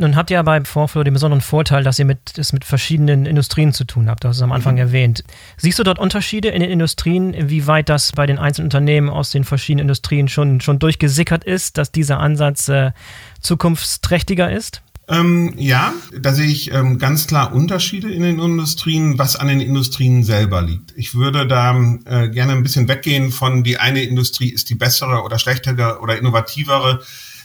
Nun 0.00 0.14
habt 0.14 0.30
ihr 0.30 0.40
bei 0.44 0.64
Vorflow 0.64 1.02
den 1.02 1.12
besonderen 1.12 1.40
Vorteil, 1.40 1.82
dass 1.82 1.98
ihr 1.98 2.04
mit, 2.04 2.38
es 2.38 2.52
mit 2.52 2.64
verschiedenen 2.64 3.26
Industrien 3.26 3.72
zu 3.72 3.84
tun 3.84 4.08
habt. 4.08 4.22
Du 4.22 4.28
hast 4.28 4.36
es 4.36 4.42
am 4.42 4.52
Anfang 4.52 4.76
mhm. 4.76 4.80
erwähnt. 4.80 5.24
Siehst 5.56 5.76
du 5.80 5.82
dort 5.82 5.98
Unterschiede 5.98 6.50
in 6.50 6.60
den 6.60 6.70
Industrien, 6.70 7.34
wie 7.50 7.66
weit 7.66 7.88
das 7.88 8.12
bei 8.12 8.24
den 8.24 8.38
einzelnen 8.38 8.66
Unternehmen 8.66 9.10
aus 9.10 9.32
den 9.32 9.42
verschiedenen 9.42 9.86
Industrien 9.86 10.28
schon, 10.28 10.60
schon 10.60 10.78
durchgesickert 10.78 11.42
ist, 11.42 11.78
dass 11.78 11.90
dieser 11.90 12.20
Ansatz 12.20 12.68
äh, 12.68 12.92
zukunftsträchtiger 13.40 14.52
ist? 14.52 14.82
Ähm, 15.08 15.54
ja, 15.56 15.92
da 16.16 16.32
sehe 16.32 16.46
ich 16.46 16.72
ähm, 16.72 16.98
ganz 16.98 17.26
klar 17.26 17.52
Unterschiede 17.52 18.12
in 18.12 18.22
den 18.22 18.38
Industrien, 18.38 19.18
was 19.18 19.34
an 19.34 19.48
den 19.48 19.60
Industrien 19.60 20.22
selber 20.22 20.62
liegt. 20.62 20.92
Ich 20.96 21.16
würde 21.16 21.48
da 21.48 21.76
äh, 22.04 22.28
gerne 22.28 22.52
ein 22.52 22.62
bisschen 22.62 22.86
weggehen 22.86 23.32
von 23.32 23.64
die 23.64 23.78
eine 23.78 24.02
Industrie 24.02 24.50
ist 24.50 24.70
die 24.70 24.76
bessere 24.76 25.22
oder 25.24 25.40
schlechtere 25.40 25.98
oder 26.00 26.16
innovativere 26.18 27.00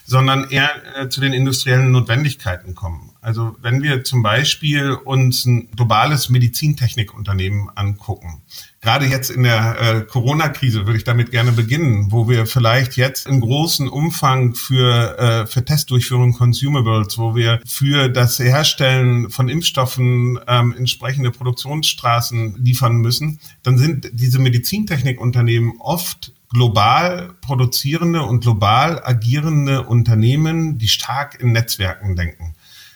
sondern 0.06 0.50
eher 0.50 0.70
äh, 0.96 1.10
zu 1.10 1.22
den 1.22 1.34
industriellen 1.34 1.92
Notwendigkeiten 1.92 2.76
kommen. 2.76 3.12
Also 3.22 3.56
wenn 3.62 3.82
wir 3.82 4.04
zum 4.04 4.22
Beispiel 4.22 4.92
uns 4.92 5.46
ein 5.46 5.70
globales 5.72 6.30
Medizintechnikunternehmen 6.30 7.70
angucken, 7.74 8.42
gerade 8.82 9.06
jetzt 9.06 9.30
in 9.30 9.44
der 9.44 9.80
äh, 9.80 10.02
Corona-Krise 10.02 10.86
würde 10.86 10.98
ich 10.98 11.06
damit 11.06 11.32
gerne 11.32 11.54
beginnen, 11.54 12.12
wo 12.12 12.28
wir 12.28 12.46
vielleicht 12.46 12.98
jetzt 12.98 13.26
im 13.28 13.40
großen 13.40 13.88
Umfang 13.88 14.56
für, 14.56 15.18
äh, 15.18 15.48
für 15.48 15.64
Testdurchführung 15.64 16.34
Consumables, 16.34 17.18
wo 17.18 17.34
wir 17.34 17.62
für 17.66 18.10
das 18.10 18.40
Herstellen 18.40 19.30
von 19.30 19.48
Impfstoffen 19.48 20.38
ähm, 20.46 20.76
entsprechende 20.78 21.32
Produktionsstraßen 21.32 22.62
liefern 22.62 22.98
müssen, 22.98 23.40
dann 23.64 23.78
sind 23.78 24.10
diese 24.12 24.40
Medizintechnikunternehmen 24.40 25.76
oft 25.80 26.34
global 26.54 27.34
produzierende 27.42 28.24
und 28.24 28.42
global 28.42 29.02
agierende 29.04 29.84
Unternehmen, 29.84 30.78
die 30.78 30.88
stark 30.88 31.40
in 31.40 31.52
Netzwerken 31.52 32.16
denken. 32.16 32.56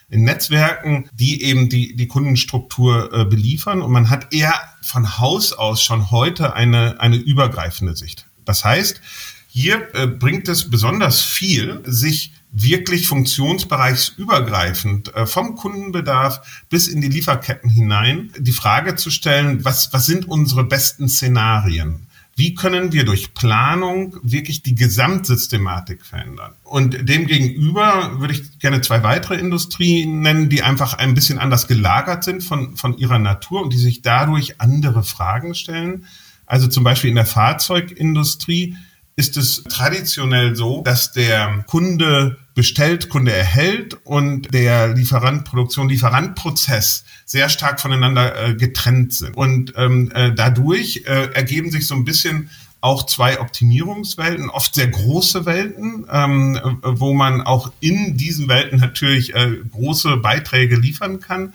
In 0.10 0.24
Netzwerken, 0.24 1.10
die 1.14 1.44
eben 1.44 1.68
die, 1.68 1.96
die 1.96 2.08
Kundenstruktur 2.08 3.12
äh, 3.12 3.26
beliefern. 3.26 3.82
Und 3.82 3.92
man 3.92 4.10
hat 4.10 4.34
eher 4.34 4.54
von 4.82 5.20
Haus 5.20 5.52
aus 5.52 5.84
schon 5.84 6.12
heute 6.12 6.54
eine, 6.54 7.02
eine 7.02 7.18
übergreifende 7.18 7.96
Sicht. 7.96 8.26
Das 8.46 8.64
heißt, 8.64 9.02
hier 9.48 9.94
äh, 9.96 10.08
bringt 10.08 10.48
es 10.48 10.70
besonders 10.70 11.22
viel, 11.22 11.82
sich 11.84 12.32
wirklich 12.52 13.08
funktionsbereichsübergreifend 13.08 15.14
äh, 15.14 15.26
vom 15.26 15.56
Kundenbedarf 15.56 16.64
bis 16.70 16.88
in 16.88 17.02
die 17.02 17.10
Lieferketten 17.10 17.70
hinein 17.70 18.32
die 18.38 18.54
Frage 18.54 18.96
zu 18.96 19.10
stellen, 19.10 19.66
was, 19.66 19.92
was 19.92 20.06
sind 20.06 20.28
unsere 20.28 20.64
besten 20.64 21.10
Szenarien? 21.10 22.07
Wie 22.38 22.54
können 22.54 22.94
wir 22.94 23.04
durch 23.04 23.34
Planung 23.34 24.16
wirklich 24.22 24.62
die 24.62 24.76
Gesamtsystematik 24.76 26.06
verändern? 26.06 26.54
Und 26.64 27.10
demgegenüber 27.10 28.20
würde 28.20 28.36
ich 28.36 28.60
gerne 28.60 28.82
zwei 28.82 29.02
weitere 29.02 29.40
Industrien 29.40 30.20
nennen, 30.20 30.48
die 30.48 30.62
einfach 30.62 30.94
ein 30.94 31.16
bisschen 31.16 31.40
anders 31.40 31.68
gelagert 31.68 32.24
sind 32.24 32.44
von, 32.44 32.78
von 32.78 32.96
ihrer 32.96 33.18
Natur 33.18 33.64
und 33.64 33.74
die 33.74 33.80
sich 33.80 34.04
dadurch 34.04 34.62
andere 34.62 35.02
Fragen 35.02 35.56
stellen. 35.56 36.06
Also 36.46 36.68
zum 36.68 36.84
Beispiel 36.84 37.10
in 37.10 37.16
der 37.16 37.26
Fahrzeugindustrie 37.26 38.78
ist 39.16 39.36
es 39.36 39.64
traditionell 39.64 40.56
so, 40.56 40.84
dass 40.84 41.14
der 41.14 41.66
Kunde 41.66 42.38
bestellt, 42.58 43.10
Kunde 43.10 43.32
erhält 43.32 44.00
und 44.04 44.52
der 44.52 44.96
Lieferant, 44.96 45.46
Produktion, 45.46 45.90
Lieferantprozess 45.90 47.04
sehr 47.24 47.50
stark 47.50 47.80
voneinander 47.80 48.36
äh, 48.36 48.56
getrennt 48.56 49.14
sind. 49.14 49.38
Und 49.38 49.74
ähm, 49.78 50.12
äh, 50.16 50.34
dadurch 50.34 51.04
äh, 51.06 51.32
ergeben 51.34 51.70
sich 51.70 51.86
so 51.86 51.94
ein 51.94 52.04
bisschen 52.04 52.50
auch 52.82 53.06
zwei 53.06 53.40
Optimierungswelten, 53.40 54.50
oft 54.50 54.74
sehr 54.74 54.88
große 54.88 55.46
Welten, 55.46 56.08
ähm, 56.12 56.60
wo 56.82 57.14
man 57.14 57.42
auch 57.42 57.72
in 57.80 58.18
diesen 58.18 58.48
Welten 58.48 58.80
natürlich 58.80 59.36
äh, 59.36 59.58
große 59.72 60.18
Beiträge 60.18 60.78
liefern 60.78 61.20
kann. 61.20 61.54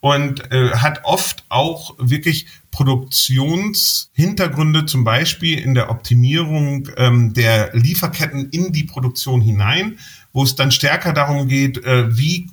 und 0.00 0.50
äh, 0.50 0.70
hat 0.70 1.04
oft 1.04 1.44
auch 1.48 1.94
wirklich 1.98 2.46
Produktionshintergründe, 2.70 4.86
zum 4.86 5.04
Beispiel 5.04 5.58
in 5.58 5.74
der 5.74 5.90
Optimierung 5.90 6.88
ähm, 6.96 7.34
der 7.34 7.74
Lieferketten 7.74 8.48
in 8.50 8.72
die 8.72 8.84
Produktion 8.84 9.42
hinein, 9.42 9.98
wo 10.32 10.42
es 10.42 10.54
dann 10.54 10.70
stärker 10.70 11.12
darum 11.12 11.48
geht, 11.48 11.84
äh, 11.84 12.16
wie 12.16 12.50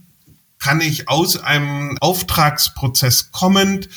kann 0.59 0.81
ich 0.81 1.07
aus 1.07 1.37
einem 1.37 1.97
Auftragsprozess 1.99 3.31
kommend 3.31 3.89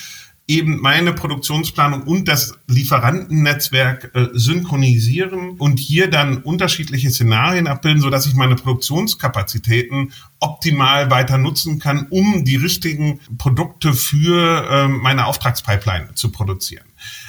eben 0.51 0.81
meine 0.81 1.13
Produktionsplanung 1.13 2.03
und 2.03 2.27
das 2.27 2.55
Lieferantennetzwerk 2.67 4.11
äh, 4.15 4.27
synchronisieren 4.33 5.53
und 5.53 5.79
hier 5.79 6.11
dann 6.11 6.39
unterschiedliche 6.39 7.09
Szenarien 7.11 7.69
abbilden, 7.69 8.03
so 8.03 8.11
dass 8.11 8.27
ich 8.27 8.35
meine 8.35 8.57
Produktionskapazitäten 8.57 10.13
optimal 10.41 11.09
weiter 11.09 11.39
nutzen 11.39 11.79
kann, 11.79 12.09
um 12.11 12.45
die 12.45 12.57
richtigen 12.57 13.21
Produkte 13.39 13.93
für 13.93 14.69
äh, 14.69 14.89
meine 14.89 15.27
Auftragspipeline 15.27 16.15
zu 16.15 16.33
produzieren. 16.33 16.87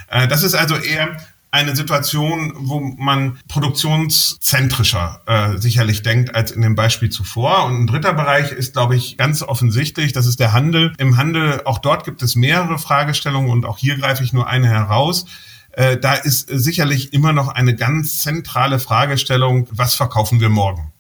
Äh, 0.08 0.28
das 0.28 0.42
ist 0.42 0.56
also 0.56 0.76
eher 0.76 1.18
eine 1.52 1.76
Situation, 1.76 2.54
wo 2.56 2.80
man 2.80 3.38
produktionszentrischer 3.50 5.22
äh, 5.26 5.58
sicherlich 5.58 6.02
denkt 6.02 6.34
als 6.34 6.52
in 6.52 6.62
dem 6.62 6.76
Beispiel 6.76 7.10
zuvor. 7.10 7.66
Und 7.66 7.82
ein 7.82 7.88
dritter 7.88 8.14
Bereich 8.14 8.54
ist, 8.54 8.74
glaube 8.74 8.96
ich, 8.96 9.18
ganz 9.18 9.44
offensichtlich, 9.44 10.14
das 10.14 10.26
ist 10.26 10.40
der 10.40 10.54
Handel. 10.54 10.94
Im 10.98 11.18
Handel, 11.18 11.62
auch 11.66 11.80
dort 11.80 12.06
gibt 12.06 12.22
es 12.22 12.38
mehrere 12.38 12.80
Fragestellungen 12.80 13.52
und 13.52 13.66
auch 13.66 13.78
hier 13.78 13.98
greife 13.98 14.24
ich 14.24 14.32
nur 14.32 14.48
eine 14.48 14.68
heraus. 14.68 15.26
Äh, 15.74 15.98
da 15.98 16.14
ist 16.14 16.48
sicherlich 16.50 17.14
immer 17.14 17.34
noch 17.34 17.50
eine 17.50 17.76
ganz 17.76 18.22
zentrale 18.22 18.80
Fragestellung, 18.80 19.68
was 19.72 19.96
verkaufen 19.96 20.40
wir 20.40 20.50
morgen? 20.50 20.91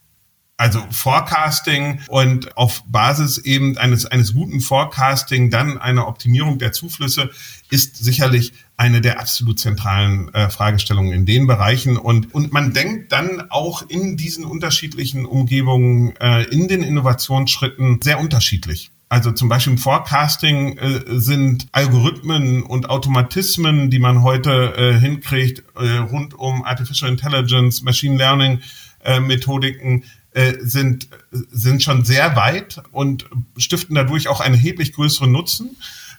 Also 0.61 0.85
Forecasting 0.91 2.01
und 2.07 2.55
auf 2.55 2.83
Basis 2.85 3.39
eben 3.39 3.79
eines, 3.79 4.05
eines 4.05 4.35
guten 4.35 4.59
Forecasting 4.59 5.49
dann 5.49 5.79
eine 5.79 6.05
Optimierung 6.05 6.59
der 6.59 6.71
Zuflüsse 6.71 7.31
ist 7.71 7.97
sicherlich 7.97 8.53
eine 8.77 9.01
der 9.01 9.19
absolut 9.19 9.57
zentralen 9.57 10.31
äh, 10.35 10.51
Fragestellungen 10.51 11.13
in 11.13 11.25
den 11.25 11.47
Bereichen. 11.47 11.97
Und, 11.97 12.31
und 12.35 12.53
man 12.53 12.73
denkt 12.73 13.11
dann 13.11 13.49
auch 13.49 13.89
in 13.89 14.17
diesen 14.17 14.45
unterschiedlichen 14.45 15.25
Umgebungen, 15.25 16.15
äh, 16.17 16.43
in 16.43 16.67
den 16.67 16.83
Innovationsschritten 16.83 17.99
sehr 18.03 18.19
unterschiedlich. 18.19 18.91
Also 19.09 19.31
zum 19.31 19.49
Beispiel 19.49 19.73
im 19.73 19.79
Forecasting 19.79 20.77
äh, 20.77 21.01
sind 21.07 21.69
Algorithmen 21.71 22.61
und 22.61 22.87
Automatismen, 22.87 23.89
die 23.89 23.97
man 23.97 24.21
heute 24.21 24.75
äh, 24.77 24.99
hinkriegt, 24.99 25.63
äh, 25.75 25.97
rund 25.97 26.35
um 26.35 26.63
Artificial 26.63 27.09
Intelligence, 27.09 27.81
Machine 27.81 28.15
Learning 28.15 28.59
äh, 29.03 29.19
Methodiken, 29.19 30.03
äh, 30.33 30.53
sind, 30.61 31.09
sind 31.31 31.83
schon 31.83 32.05
sehr 32.05 32.35
weit 32.35 32.81
und 32.91 33.25
stiften 33.57 33.95
dadurch 33.95 34.27
auch 34.27 34.39
einen 34.39 34.55
erheblich 34.55 34.93
größeren 34.93 35.31
Nutzen. 35.31 35.77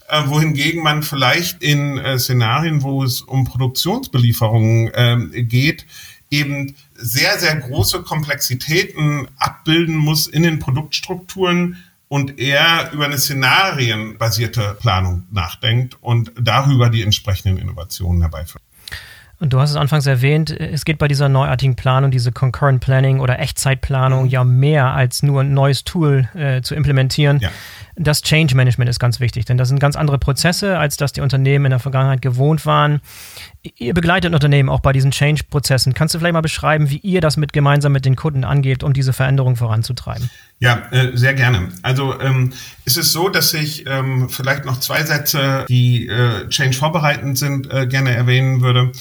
Äh, 0.08 0.24
wohingegen 0.26 0.82
man 0.82 1.02
vielleicht 1.02 1.62
in 1.62 1.96
äh, 1.96 2.18
Szenarien, 2.18 2.82
wo 2.82 3.02
es 3.02 3.22
um 3.22 3.44
Produktionsbelieferungen 3.44 4.90
äh, 4.92 5.42
geht, 5.44 5.86
eben 6.30 6.74
sehr, 6.94 7.38
sehr 7.38 7.56
große 7.56 8.02
Komplexitäten 8.02 9.28
abbilden 9.38 9.96
muss 9.96 10.26
in 10.26 10.42
den 10.42 10.58
Produktstrukturen 10.58 11.82
und 12.08 12.38
eher 12.38 12.90
über 12.92 13.06
eine 13.06 13.16
szenarienbasierte 13.16 14.76
Planung 14.80 15.26
nachdenkt 15.30 15.96
und 16.02 16.32
darüber 16.38 16.90
die 16.90 17.02
entsprechenden 17.02 17.56
Innovationen 17.56 18.20
herbeiführt. 18.20 18.62
Und 19.42 19.52
du 19.52 19.58
hast 19.58 19.70
es 19.70 19.76
anfangs 19.76 20.06
erwähnt, 20.06 20.52
es 20.52 20.84
geht 20.84 20.98
bei 20.98 21.08
dieser 21.08 21.28
neuartigen 21.28 21.74
Planung, 21.74 22.12
diese 22.12 22.30
Concurrent 22.30 22.80
Planning 22.80 23.18
oder 23.18 23.40
Echtzeitplanung, 23.40 24.26
mhm. 24.26 24.30
ja 24.30 24.44
mehr 24.44 24.94
als 24.94 25.24
nur 25.24 25.40
ein 25.40 25.52
neues 25.52 25.82
Tool 25.82 26.28
äh, 26.36 26.62
zu 26.62 26.76
implementieren. 26.76 27.40
Ja. 27.40 27.50
Das 27.96 28.22
Change 28.22 28.54
Management 28.54 28.88
ist 28.88 29.00
ganz 29.00 29.18
wichtig, 29.18 29.44
denn 29.44 29.58
das 29.58 29.68
sind 29.68 29.80
ganz 29.80 29.96
andere 29.96 30.18
Prozesse, 30.18 30.78
als 30.78 30.96
das 30.96 31.12
die 31.12 31.22
Unternehmen 31.22 31.64
in 31.64 31.70
der 31.70 31.80
Vergangenheit 31.80 32.22
gewohnt 32.22 32.66
waren. 32.66 33.00
Ihr 33.78 33.94
begleitet 33.94 34.32
Unternehmen 34.32 34.68
auch 34.68 34.78
bei 34.78 34.92
diesen 34.92 35.10
Change-Prozessen. 35.10 35.92
Kannst 35.92 36.14
du 36.14 36.20
vielleicht 36.20 36.34
mal 36.34 36.40
beschreiben, 36.40 36.88
wie 36.88 36.98
ihr 36.98 37.20
das 37.20 37.36
mit 37.36 37.52
gemeinsam 37.52 37.90
mit 37.90 38.04
den 38.04 38.14
Kunden 38.14 38.44
angeht, 38.44 38.84
um 38.84 38.92
diese 38.92 39.12
Veränderung 39.12 39.56
voranzutreiben? 39.56 40.30
Ja, 40.60 40.84
äh, 40.92 41.16
sehr 41.16 41.34
gerne. 41.34 41.70
Also 41.82 42.18
ähm, 42.20 42.52
ist 42.84 42.96
es 42.96 43.10
so, 43.10 43.28
dass 43.28 43.52
ich 43.52 43.86
ähm, 43.88 44.28
vielleicht 44.30 44.64
noch 44.64 44.78
zwei 44.78 45.02
Sätze, 45.02 45.66
die 45.68 46.06
äh, 46.06 46.48
Change 46.48 46.76
vorbereitend 46.76 47.36
sind, 47.36 47.68
äh, 47.72 47.88
gerne 47.88 48.14
erwähnen 48.14 48.60
würde. 48.60 48.92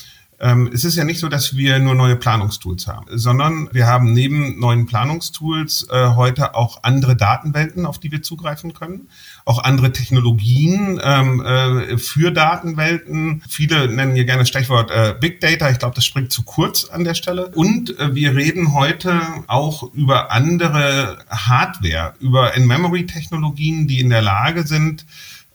Ähm, 0.41 0.71
es 0.73 0.83
ist 0.83 0.95
ja 0.95 1.03
nicht 1.03 1.19
so, 1.19 1.29
dass 1.29 1.55
wir 1.55 1.77
nur 1.77 1.93
neue 1.93 2.15
Planungstools 2.15 2.87
haben, 2.87 3.05
sondern 3.11 3.69
wir 3.71 3.85
haben 3.85 4.11
neben 4.11 4.59
neuen 4.59 4.87
Planungstools 4.87 5.87
äh, 5.91 6.15
heute 6.15 6.55
auch 6.55 6.79
andere 6.81 7.15
Datenwelten, 7.15 7.85
auf 7.85 7.99
die 7.99 8.11
wir 8.11 8.23
zugreifen 8.23 8.73
können, 8.73 9.07
auch 9.45 9.63
andere 9.63 9.91
Technologien 9.91 10.99
ähm, 11.03 11.45
äh, 11.45 11.97
für 11.99 12.31
Datenwelten. 12.31 13.43
Viele 13.47 13.87
nennen 13.87 14.15
hier 14.15 14.25
gerne 14.25 14.41
das 14.41 14.49
Stichwort 14.49 14.89
äh, 14.89 15.13
Big 15.19 15.41
Data. 15.41 15.69
Ich 15.69 15.77
glaube, 15.77 15.93
das 15.93 16.05
springt 16.05 16.31
zu 16.31 16.41
kurz 16.41 16.85
an 16.85 17.03
der 17.03 17.13
Stelle. 17.13 17.51
Und 17.53 17.95
wir 17.99 18.35
reden 18.35 18.73
heute 18.73 19.21
auch 19.47 19.93
über 19.93 20.31
andere 20.31 21.19
Hardware, 21.29 22.13
über 22.19 22.55
In-Memory-Technologien, 22.55 23.87
die 23.87 23.99
in 23.99 24.09
der 24.09 24.21
Lage 24.21 24.65
sind, 24.65 25.05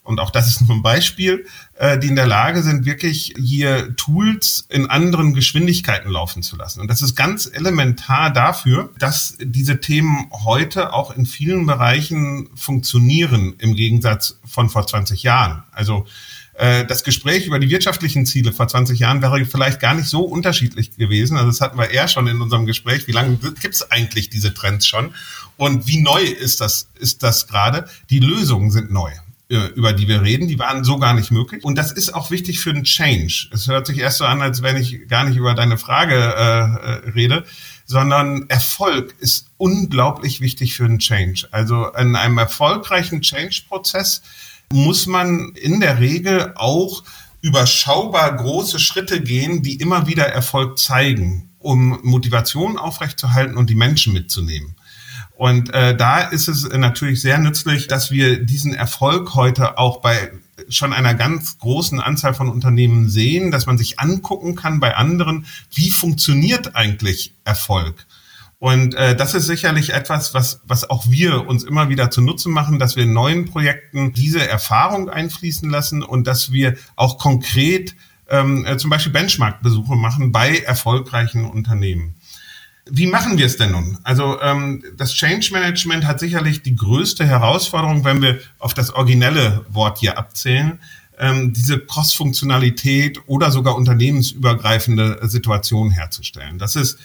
und 0.07 0.21
auch 0.21 0.31
das 0.31 0.49
ist 0.49 0.61
nur 0.63 0.77
ein 0.77 0.83
Beispiel, 0.83 1.47
äh, 1.75 1.99
die 1.99 2.07
in 2.09 2.17
der 2.17 2.27
Lage 2.27 2.63
sind, 2.63 2.87
wirklich 2.87 3.35
hier 3.39 3.95
Tools 3.97 4.67
in 4.69 4.89
anderen 4.89 5.35
Geschwindigkeiten 5.35 6.11
laufen 6.11 6.43
zu 6.43 6.57
lassen. 6.57 6.81
Und 6.81 6.89
das 6.89 7.03
ist 7.03 7.17
ganz 7.17 7.51
elementar 7.53 8.33
dafür, 8.33 8.91
dass 8.99 9.37
diese 9.41 9.81
Themen 9.81 10.31
heute 10.45 10.93
auch 10.93 11.17
in 11.17 11.27
vielen 11.27 11.67
Bereichen 11.67 12.49
funktionieren, 12.55 13.55
im 13.59 13.75
Gegensatz 13.75 14.39
von 14.47 14.71
vor 14.71 14.87
20 14.87 15.23
Jahren. 15.23 15.65
Also 15.73 16.07
äh, 16.55 16.87
das 16.87 17.05
Gespräch 17.05 17.47
über 17.47 17.59
die 17.59 17.69
wirtschaftlichen 17.69 18.25
Ziele 18.25 18.53
vor 18.53 18.67
20 18.67 18.99
Jahren 18.99 19.21
wäre 19.21 19.45
vielleicht 19.45 19.81
gar 19.81 19.95
nicht 19.95 20.09
so 20.09 20.23
unterschiedlich 20.23 20.97
gewesen. 20.97 21.37
Also 21.37 21.51
das 21.51 21.61
hatten 21.61 21.79
wir 21.79 21.91
eher 21.91 22.09
schon 22.09 22.27
in 22.29 22.41
unserem 22.41 22.65
Gespräch. 22.65 23.07
Wie 23.07 23.13
lange 23.13 23.37
gibt 23.37 23.75
es 23.75 23.91
eigentlich 23.91 24.31
diese 24.31 24.55
Trends 24.55 24.87
schon? 24.87 25.15
Und 25.57 25.87
wie 25.87 26.01
neu 26.01 26.23
ist 26.23 26.61
das, 26.61 26.89
ist 26.99 27.23
das 27.23 27.47
gerade? 27.47 27.87
Die 28.09 28.21
Lösungen 28.21 28.71
sind 28.71 28.91
neu. 28.91 29.11
Äh, 29.49 29.69
über 29.77 29.93
die 29.93 30.09
wir 30.09 30.23
reden, 30.23 30.49
die 30.49 30.59
waren 30.59 30.83
so 30.83 30.99
gar 30.99 31.15
nicht 31.15 31.31
möglich. 31.31 31.63
Und 31.63 31.77
das 31.77 31.93
ist 31.93 32.13
auch 32.13 32.33
wichtig 32.33 32.59
für 32.59 32.71
einen 32.71 32.83
Change. 32.83 33.49
Es 33.53 33.69
hört 33.69 33.87
sich 33.87 33.99
erst 33.99 34.19
so 34.19 34.25
an, 34.25 34.43
als 34.43 34.61
wenn 34.61 34.77
ich 34.77 35.07
gar 35.07 35.23
nicht 35.23 35.37
über 35.37 35.55
deine 35.55 35.79
Frage 35.79 36.17
äh, 36.17 37.07
äh, 37.07 37.11
rede, 37.11 37.45
sondern 37.85 38.47
Erfolg 38.49 39.15
ist 39.21 39.47
unglaublich 39.57 40.41
wichtig 40.41 40.75
für 40.75 40.85
einen 40.85 40.99
Change. 40.99 41.47
Also 41.53 41.87
in 41.93 42.17
einem 42.17 42.39
erfolgreichen 42.39 43.23
Change-Prozess 43.23 44.23
muss 44.73 45.07
man 45.07 45.53
in 45.55 45.79
der 45.79 46.01
Regel 46.01 46.53
auch 46.57 47.05
überschaubar 47.41 48.35
große 48.35 48.81
Schritte 48.81 49.21
gehen, 49.21 49.63
die 49.63 49.77
immer 49.77 50.09
wieder 50.09 50.27
Erfolg 50.27 50.77
zeigen, 50.77 51.51
um 51.61 52.01
Motivation 52.03 52.79
aufrechtzuerhalten 52.79 53.57
und 53.57 53.71
die 53.71 53.77
Menschen 53.77 54.13
mitzunehmen. 54.13 54.75
Und 55.37 55.73
äh, 55.75 55.95
da 55.95 56.21
ist 56.21 56.49
es 56.49 56.67
natürlich 56.69 57.21
sehr 57.21 57.39
nützlich, 57.39 57.89
dass 57.89 58.11
wir 58.11 58.45
diesen 58.45 58.75
Erfolg 58.75 59.35
heute 59.35 59.77
auch 59.77 60.01
bei 60.01 60.33
schon 60.71 60.95
einer 60.95 61.15
ganz 61.15 61.59
großen 61.59 62.01
Anzahl 62.01 62.33
von 62.33 62.49
Unternehmen 62.49 63.11
sehen, 63.11 63.51
dass 63.51 63.67
man 63.67 63.77
sich 63.77 64.01
angucken 64.01 64.57
kann 64.57 64.81
bei 64.81 64.97
anderen, 64.97 65.47
wie 65.75 65.91
funktioniert 65.91 66.75
eigentlich 66.75 67.35
Erfolg. 67.45 68.07
Und 68.59 68.95
äh, 68.95 69.15
das 69.15 69.35
ist 69.35 69.47
sicherlich 69.47 69.93
etwas, 69.93 70.33
was, 70.33 70.61
was 70.65 70.89
auch 70.89 71.11
wir 71.11 71.47
uns 71.47 71.63
immer 71.63 71.91
wieder 71.91 72.11
zu 72.11 72.23
Nutzen 72.23 72.53
machen, 72.53 72.79
dass 72.79 72.97
wir 72.97 73.05
in 73.05 73.13
neuen 73.13 73.45
Projekten 73.45 74.15
diese 74.15 74.49
Erfahrung 74.49 75.11
einfließen 75.11 75.69
lassen 75.69 76.03
und 76.03 76.27
dass 76.27 76.51
wir 76.53 76.77
auch 76.97 77.19
konkret 77.19 77.95
ähm, 78.29 78.65
äh, 78.65 78.79
zum 78.79 78.89
Beispiel 78.89 79.13
Benchmark-Besuche 79.13 79.95
machen 79.95 80.33
bei 80.33 80.59
erfolgreichen 80.59 81.45
Unternehmen. 81.45 82.16
Wie 82.89 83.07
machen 83.07 83.37
wir 83.37 83.47
es 83.47 83.57
denn 83.57 83.73
nun? 83.73 83.99
Also 84.05 84.41
ähm, 84.41 84.83
das 84.97 85.13
Change 85.13 85.49
Management 85.53 86.07
hat 86.07 86.21
sicherlich 86.21 86.63
die 86.63 86.77
größte 86.77 87.27
Herausforderung, 87.27 88.05
wenn 88.05 88.23
wir 88.23 88.39
auf 88.59 88.75
das 88.75 88.91
originelle 88.91 89.65
Wort 89.69 89.99
hier 89.99 90.19
abzählen, 90.19 90.79
ähm, 91.19 91.53
diese 91.53 91.81
Cross-Funktionalität 91.81 93.21
oder 93.27 93.51
sogar 93.51 93.75
unternehmensübergreifende 93.75 95.19
Situation 95.23 95.91
herzustellen. 95.91 96.59
Das 96.59 96.77
ist 96.77 96.99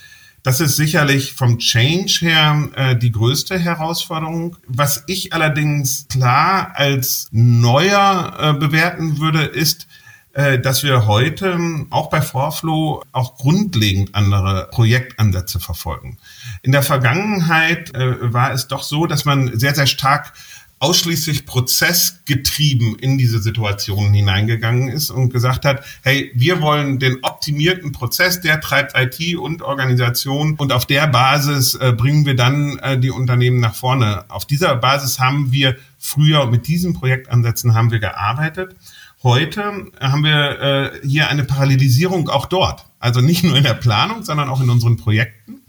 das 0.44 0.60
ist 0.60 0.76
sicherlich 0.76 1.34
vom 1.34 1.60
Change 1.60 2.18
her 2.22 2.70
äh, 2.76 2.96
die 2.96 3.12
größte 3.12 3.60
Herausforderung. 3.60 4.58
Was 4.68 5.04
ich 5.06 5.34
allerdings 5.34 6.08
klar 6.08 6.72
als 6.74 7.28
neuer 7.32 8.38
äh, 8.40 8.54
bewerten 8.54 9.20
würde, 9.20 9.44
ist, 9.44 9.88
dass 10.34 10.84
wir 10.84 11.08
heute 11.08 11.60
auch 11.90 12.10
bei 12.10 12.22
Vorflow 12.22 13.04
auch 13.12 13.36
grundlegend 13.36 14.16
andere 14.16 14.70
Projektansätze 14.72 15.60
verfolgen. 15.60 16.18
In 16.62 16.72
der 16.72 16.84
Vergangenheit 16.84 17.94
äh, 17.94 18.34
war 18.34 18.54
es 18.54 18.68
doch 18.68 18.84
so, 18.84 19.08
dass 19.08 19.26
man 19.26 19.58
sehr, 19.60 19.76
sehr 19.76 19.88
stark 19.88 20.34
ausschließlich 20.82 21.46
prozessgetrieben 21.46 22.96
in 22.96 23.20
diese 23.20 23.40
Situationen 23.40 24.14
hineingegangen 24.14 24.90
ist 24.90 25.12
und 25.12 25.32
gesagt 25.32 25.64
hat, 25.64 25.86
hey, 26.02 26.32
wir 26.34 26.60
wollen 26.60 26.98
den 26.98 27.20
optimierten 27.22 27.92
Prozess, 27.92 28.42
der 28.42 28.60
treibt 28.62 28.98
IT 28.98 29.38
und 29.38 29.62
Organisation 29.62 30.56
und 30.56 30.74
auf 30.74 30.88
der 30.88 31.06
Basis 31.06 31.76
äh, 31.76 31.94
bringen 31.96 32.26
wir 32.26 32.36
dann 32.36 32.80
äh, 32.80 32.98
die 32.98 33.12
Unternehmen 33.12 33.60
nach 33.60 33.76
vorne. 33.76 34.26
Auf 34.30 34.46
dieser 34.46 34.76
Basis 34.76 35.20
haben 35.20 35.52
wir 35.52 35.78
früher 36.00 36.48
mit 36.48 36.68
diesen 36.68 36.94
Projektansätzen 36.94 37.76
haben 37.76 37.92
wir 37.92 38.00
gearbeitet. 38.00 38.76
Heute 39.24 39.92
haben 40.00 40.24
wir 40.24 40.60
äh, 41.04 41.08
hier 41.08 41.30
eine 41.30 41.44
Parallelisierung 41.44 42.28
auch 42.30 42.48
dort. 42.48 42.86
Also 43.00 43.22
nicht 43.22 43.44
nur 43.44 43.56
in 43.56 43.64
der 43.64 43.76
Planung, 43.76 44.24
sondern 44.24 44.50
auch 44.50 44.62
in 44.62 44.70
unseren 44.70 44.98
Projekten. 44.98 45.62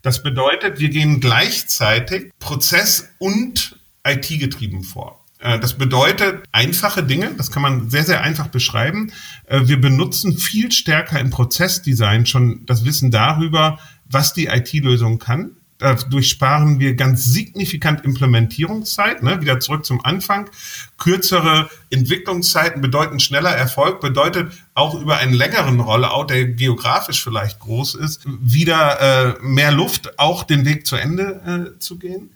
Das 0.00 0.22
bedeutet, 0.22 0.78
wir 0.78 0.88
gehen 0.88 1.20
gleichzeitig 1.20 2.30
Prozess- 2.38 3.08
und 3.18 3.78
IT-getrieben 4.06 4.82
vor. 4.82 5.24
Äh, 5.40 5.58
das 5.58 5.74
bedeutet 5.74 6.44
einfache 6.52 7.02
Dinge, 7.02 7.34
das 7.36 7.50
kann 7.50 7.62
man 7.62 7.90
sehr, 7.90 8.04
sehr 8.04 8.22
einfach 8.22 8.48
beschreiben. 8.48 9.12
Äh, 9.46 9.62
wir 9.64 9.80
benutzen 9.80 10.36
viel 10.38 10.72
stärker 10.72 11.20
im 11.20 11.30
Prozessdesign 11.30 12.24
schon 12.24 12.64
das 12.66 12.84
Wissen 12.84 13.10
darüber, 13.10 13.78
was 14.06 14.32
die 14.32 14.46
IT-Lösung 14.46 15.18
kann. 15.18 15.55
Dadurch 15.78 16.30
sparen 16.30 16.80
wir 16.80 16.94
ganz 16.94 17.24
signifikant 17.24 18.04
Implementierungszeit, 18.04 19.22
ne? 19.22 19.40
wieder 19.40 19.60
zurück 19.60 19.84
zum 19.84 20.02
Anfang. 20.04 20.48
Kürzere 20.96 21.68
Entwicklungszeiten 21.90 22.80
bedeuten 22.80 23.20
schneller 23.20 23.50
Erfolg, 23.50 24.00
bedeutet 24.00 24.52
auch 24.74 24.94
über 25.00 25.18
einen 25.18 25.34
längeren 25.34 25.80
Rollout, 25.80 26.26
der 26.30 26.46
geografisch 26.46 27.22
vielleicht 27.22 27.60
groß 27.60 27.96
ist, 27.96 28.22
wieder 28.26 29.00
äh, 29.00 29.42
mehr 29.42 29.70
Luft, 29.70 30.18
auch 30.18 30.44
den 30.44 30.64
Weg 30.64 30.86
zu 30.86 30.96
Ende 30.96 31.74
äh, 31.76 31.78
zu 31.78 31.98
gehen. 31.98 32.30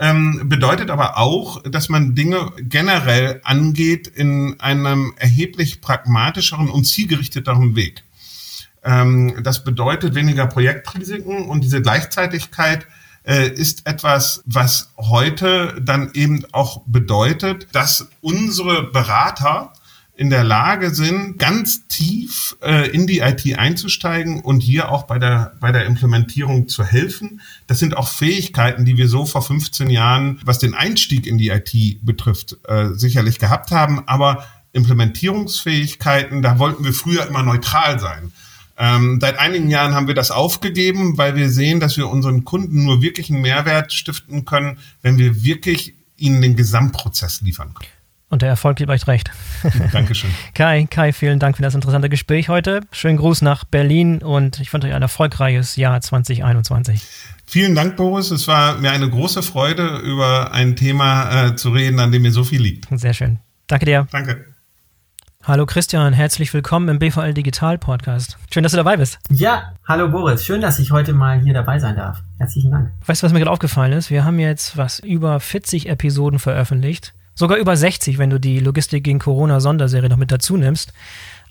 Ähm, 0.00 0.48
bedeutet 0.48 0.90
aber 0.90 1.18
auch, 1.18 1.62
dass 1.64 1.88
man 1.88 2.14
Dinge 2.14 2.52
generell 2.58 3.40
angeht 3.42 4.06
in 4.06 4.58
einem 4.60 5.12
erheblich 5.16 5.80
pragmatischeren 5.80 6.70
und 6.70 6.84
zielgerichteteren 6.84 7.74
Weg. 7.74 8.04
Ähm, 8.84 9.42
das 9.42 9.64
bedeutet 9.64 10.14
weniger 10.14 10.46
Projektrisiken 10.46 11.48
und 11.48 11.62
diese 11.62 11.82
Gleichzeitigkeit 11.82 12.86
äh, 13.24 13.48
ist 13.48 13.86
etwas, 13.86 14.42
was 14.46 14.92
heute 14.96 15.80
dann 15.82 16.10
eben 16.14 16.44
auch 16.52 16.82
bedeutet, 16.86 17.68
dass 17.72 18.08
unsere 18.20 18.84
Berater 18.84 19.72
in 20.18 20.30
der 20.30 20.42
Lage 20.42 20.92
sind, 20.92 21.38
ganz 21.38 21.86
tief 21.86 22.56
äh, 22.60 22.90
in 22.90 23.06
die 23.06 23.20
IT 23.20 23.56
einzusteigen 23.56 24.40
und 24.40 24.60
hier 24.60 24.90
auch 24.90 25.04
bei 25.04 25.20
der, 25.20 25.52
bei 25.60 25.70
der 25.70 25.86
Implementierung 25.86 26.66
zu 26.66 26.84
helfen. 26.84 27.40
Das 27.68 27.78
sind 27.78 27.96
auch 27.96 28.08
Fähigkeiten, 28.08 28.84
die 28.84 28.96
wir 28.96 29.06
so 29.06 29.26
vor 29.26 29.42
15 29.42 29.88
Jahren, 29.90 30.40
was 30.44 30.58
den 30.58 30.74
Einstieg 30.74 31.28
in 31.28 31.38
die 31.38 31.50
IT 31.50 32.04
betrifft, 32.04 32.56
äh, 32.66 32.88
sicherlich 32.94 33.38
gehabt 33.38 33.70
haben. 33.70 34.08
Aber 34.08 34.44
Implementierungsfähigkeiten, 34.72 36.42
da 36.42 36.58
wollten 36.58 36.82
wir 36.82 36.92
früher 36.92 37.24
immer 37.28 37.44
neutral 37.44 38.00
sein. 38.00 38.32
Ähm, 38.78 39.18
seit 39.20 39.38
einigen 39.38 39.68
Jahren 39.68 39.94
haben 39.94 40.06
wir 40.06 40.14
das 40.14 40.30
aufgegeben, 40.30 41.18
weil 41.18 41.34
wir 41.34 41.50
sehen, 41.50 41.80
dass 41.80 41.96
wir 41.96 42.08
unseren 42.08 42.44
Kunden 42.44 42.84
nur 42.84 43.02
wirklich 43.02 43.30
einen 43.30 43.40
Mehrwert 43.40 43.92
stiften 43.92 44.44
können, 44.44 44.78
wenn 45.02 45.18
wir 45.18 45.42
wirklich 45.42 45.94
ihnen 46.16 46.40
den 46.40 46.56
Gesamtprozess 46.56 47.40
liefern 47.40 47.74
können. 47.74 47.90
Und 48.30 48.42
der 48.42 48.50
Erfolg 48.50 48.76
gibt 48.76 48.90
euch 48.90 49.06
recht. 49.06 49.30
Dankeschön. 49.92 50.30
Kai, 50.54 50.86
Kai, 50.90 51.12
vielen 51.12 51.38
Dank 51.38 51.56
für 51.56 51.62
das 51.62 51.74
interessante 51.74 52.10
Gespräch 52.10 52.50
heute. 52.50 52.82
Schönen 52.92 53.16
Gruß 53.16 53.40
nach 53.40 53.64
Berlin 53.64 54.18
und 54.18 54.60
ich 54.60 54.72
wünsche 54.72 54.86
euch 54.86 54.94
ein 54.94 55.02
erfolgreiches 55.02 55.76
Jahr 55.76 56.00
2021. 56.00 57.02
Vielen 57.46 57.74
Dank, 57.74 57.96
Boris. 57.96 58.30
Es 58.30 58.46
war 58.46 58.76
mir 58.76 58.90
eine 58.90 59.08
große 59.08 59.42
Freude, 59.42 59.96
über 59.98 60.52
ein 60.52 60.76
Thema 60.76 61.46
äh, 61.46 61.56
zu 61.56 61.70
reden, 61.70 61.98
an 62.00 62.12
dem 62.12 62.22
mir 62.22 62.32
so 62.32 62.44
viel 62.44 62.60
liegt. 62.60 62.86
Sehr 62.92 63.14
schön. 63.14 63.38
Danke 63.66 63.86
dir. 63.86 64.06
Danke. 64.12 64.47
Hallo 65.44 65.64
Christian, 65.66 66.12
herzlich 66.12 66.52
willkommen 66.52 66.88
im 66.88 66.98
BVL 66.98 67.32
Digital 67.32 67.78
Podcast. 67.78 68.36
Schön, 68.52 68.64
dass 68.64 68.72
du 68.72 68.76
dabei 68.76 68.96
bist. 68.96 69.18
Ja, 69.30 69.72
hallo 69.86 70.08
Boris, 70.08 70.44
schön, 70.44 70.60
dass 70.60 70.78
ich 70.78 70.90
heute 70.90 71.14
mal 71.14 71.40
hier 71.40 71.54
dabei 71.54 71.78
sein 71.78 71.96
darf. 71.96 72.20
Herzlichen 72.38 72.72
Dank. 72.72 72.90
Weißt 73.06 73.22
du, 73.22 73.24
was 73.24 73.32
mir 73.32 73.38
gerade 73.38 73.50
aufgefallen 73.50 73.92
ist? 73.92 74.10
Wir 74.10 74.24
haben 74.24 74.38
jetzt 74.40 74.76
was 74.76 74.98
über 74.98 75.38
40 75.40 75.88
Episoden 75.88 76.38
veröffentlicht. 76.38 77.14
Sogar 77.34 77.56
über 77.56 77.76
60, 77.76 78.18
wenn 78.18 78.30
du 78.30 78.40
die 78.40 78.58
Logistik 78.58 79.04
gegen 79.04 79.20
Corona 79.20 79.60
Sonderserie 79.60 80.08
noch 80.08 80.16
mit 80.16 80.32
dazu 80.32 80.56
nimmst. 80.56 80.92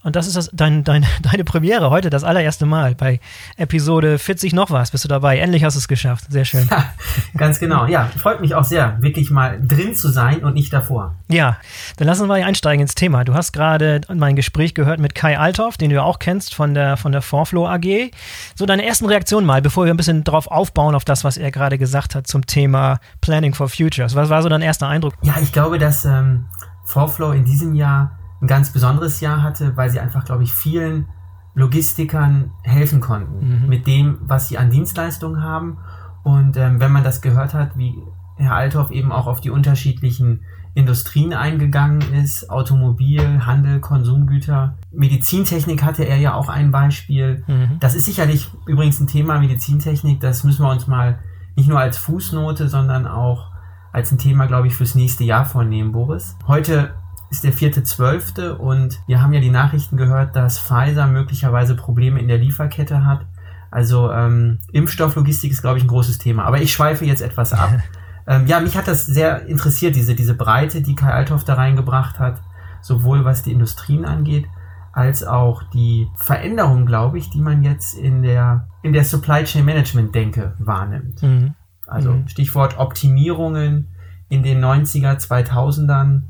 Und 0.03 0.15
das 0.15 0.27
ist 0.27 0.35
das, 0.35 0.49
dein, 0.53 0.83
dein, 0.83 1.05
deine 1.21 1.43
Premiere 1.43 1.89
heute, 1.89 2.09
das 2.09 2.23
allererste 2.23 2.65
Mal. 2.65 2.95
Bei 2.95 3.19
Episode 3.57 4.17
40 4.17 4.53
noch 4.53 4.71
was 4.71 4.91
bist 4.91 5.03
du 5.03 5.07
dabei. 5.07 5.39
Endlich 5.39 5.63
hast 5.63 5.75
du 5.75 5.79
es 5.79 5.87
geschafft. 5.87 6.25
Sehr 6.29 6.45
schön. 6.45 6.67
Ja, 6.69 6.93
ganz 7.35 7.59
genau. 7.59 7.85
Ja, 7.85 8.09
freut 8.17 8.41
mich 8.41 8.55
auch 8.55 8.63
sehr, 8.63 8.97
wirklich 9.01 9.31
mal 9.31 9.59
drin 9.61 9.95
zu 9.95 10.09
sein 10.09 10.43
und 10.43 10.53
nicht 10.53 10.71
davor. 10.71 11.15
Ja, 11.27 11.57
dann 11.97 12.07
lassen 12.07 12.27
wir 12.27 12.35
einsteigen 12.35 12.81
ins 12.81 12.95
Thema. 12.95 13.23
Du 13.23 13.33
hast 13.33 13.51
gerade 13.51 14.01
mein 14.13 14.35
Gespräch 14.35 14.73
gehört 14.73 14.99
mit 14.99 15.15
Kai 15.15 15.37
Althoff, 15.37 15.77
den 15.77 15.89
du 15.89 15.95
ja 15.95 16.03
auch 16.03 16.19
kennst 16.19 16.53
von 16.53 16.73
der, 16.73 16.97
von 16.97 17.11
der 17.11 17.21
Forflow 17.21 17.67
AG. 17.67 18.11
So 18.55 18.65
deine 18.65 18.85
ersten 18.85 19.05
Reaktionen 19.05 19.45
mal, 19.45 19.61
bevor 19.61 19.85
wir 19.85 19.93
ein 19.93 19.97
bisschen 19.97 20.23
drauf 20.23 20.47
aufbauen, 20.47 20.95
auf 20.95 21.05
das, 21.05 21.23
was 21.23 21.37
er 21.37 21.51
gerade 21.51 21.77
gesagt 21.77 22.15
hat 22.15 22.27
zum 22.27 22.45
Thema 22.45 22.99
Planning 23.21 23.53
for 23.53 23.69
Futures. 23.69 24.15
Was 24.15 24.29
war 24.29 24.41
so 24.41 24.49
dein 24.49 24.61
erster 24.61 24.87
Eindruck? 24.87 25.13
Ja, 25.21 25.35
ich 25.41 25.51
glaube, 25.51 25.79
dass 25.79 26.05
ähm, 26.05 26.45
Forflow 26.85 27.31
in 27.31 27.45
diesem 27.45 27.73
Jahr 27.73 28.17
ein 28.41 28.47
ganz 28.47 28.71
besonderes 28.71 29.19
Jahr 29.19 29.41
hatte, 29.41 29.75
weil 29.75 29.89
sie 29.89 29.99
einfach, 29.99 30.25
glaube 30.25 30.43
ich, 30.43 30.53
vielen 30.53 31.07
Logistikern 31.55 32.51
helfen 32.63 33.01
konnten 33.01 33.63
mhm. 33.63 33.67
mit 33.67 33.87
dem, 33.87 34.19
was 34.21 34.47
sie 34.47 34.57
an 34.57 34.69
Dienstleistungen 34.69 35.43
haben. 35.43 35.79
Und 36.23 36.55
ähm, 36.57 36.79
wenn 36.79 36.91
man 36.91 37.03
das 37.03 37.21
gehört 37.21 37.53
hat, 37.53 37.77
wie 37.77 37.95
Herr 38.35 38.53
Althoff 38.53 38.91
eben 38.91 39.11
auch 39.11 39.25
auf 39.25 39.41
die 39.41 39.49
unterschiedlichen 39.49 40.41
Industrien 40.75 41.33
eingegangen 41.33 42.01
ist, 42.13 42.51
Automobil, 42.51 43.43
Handel, 43.45 43.79
Konsumgüter, 43.79 44.77
Medizintechnik 44.91 45.83
hatte 45.83 46.03
er 46.03 46.17
ja 46.17 46.35
auch 46.35 46.49
ein 46.49 46.69
Beispiel. 46.69 47.43
Mhm. 47.47 47.79
Das 47.79 47.95
ist 47.95 48.05
sicherlich 48.05 48.51
übrigens 48.67 48.99
ein 48.99 49.07
Thema 49.07 49.39
Medizintechnik, 49.39 50.19
das 50.19 50.43
müssen 50.43 50.63
wir 50.63 50.69
uns 50.69 50.85
mal 50.85 51.17
nicht 51.55 51.67
nur 51.67 51.79
als 51.79 51.97
Fußnote, 51.97 52.67
sondern 52.67 53.07
auch 53.07 53.51
als 53.91 54.11
ein 54.11 54.19
Thema, 54.19 54.45
glaube 54.45 54.67
ich, 54.67 54.75
fürs 54.75 54.93
nächste 54.93 55.23
Jahr 55.23 55.45
vornehmen, 55.45 55.91
Boris. 55.91 56.37
Heute 56.45 56.93
ist 57.29 57.43
der 57.43 57.53
vierte 57.53 57.83
zwölfte 57.83 58.57
und 58.57 58.99
wir 59.05 59.21
haben 59.21 59.33
ja 59.33 59.41
die 59.41 59.49
Nachrichten 59.49 59.97
gehört, 59.97 60.35
dass 60.35 60.59
Pfizer 60.59 61.07
möglicherweise 61.07 61.75
Probleme 61.75 62.19
in 62.19 62.27
der 62.27 62.37
Lieferkette 62.37 63.05
hat. 63.05 63.25
Also 63.69 64.11
ähm, 64.11 64.59
Impfstofflogistik 64.71 65.51
ist, 65.51 65.61
glaube 65.61 65.77
ich, 65.77 65.83
ein 65.83 65.89
großes 65.89 66.19
Thema. 66.19 66.45
Aber 66.45 66.61
ich 66.61 66.71
schweife 66.71 67.05
jetzt 67.05 67.21
etwas 67.21 67.51
ab. 67.51 67.71
ähm, 68.27 68.47
ja, 68.47 68.59
mich 68.61 68.77
hat 68.77 68.87
das 68.87 69.05
sehr 69.05 69.45
interessiert, 69.45 69.95
diese, 69.95 70.15
diese 70.15 70.35
Breite, 70.35 70.81
die 70.81 70.95
Kai 70.95 71.11
Althoff 71.11 71.43
da 71.43 71.55
reingebracht 71.55 72.17
hat, 72.17 72.41
sowohl 72.81 73.25
was 73.25 73.43
die 73.43 73.51
Industrien 73.51 74.05
angeht, 74.05 74.45
als 74.93 75.25
auch 75.25 75.63
die 75.63 76.07
Veränderung, 76.15 76.85
glaube 76.85 77.17
ich, 77.17 77.29
die 77.29 77.41
man 77.41 77.63
jetzt 77.63 77.93
in 77.93 78.23
der, 78.23 78.67
in 78.83 78.93
der 78.93 79.03
Supply 79.03 79.43
Chain 79.43 79.65
Management 79.65 80.15
Denke 80.15 80.55
wahrnimmt. 80.59 81.21
Mhm. 81.21 81.55
Also 81.85 82.13
mhm. 82.13 82.27
Stichwort 82.27 82.79
Optimierungen 82.79 83.89
in 84.29 84.43
den 84.43 84.63
90er, 84.63 85.17
2000ern 85.17 86.23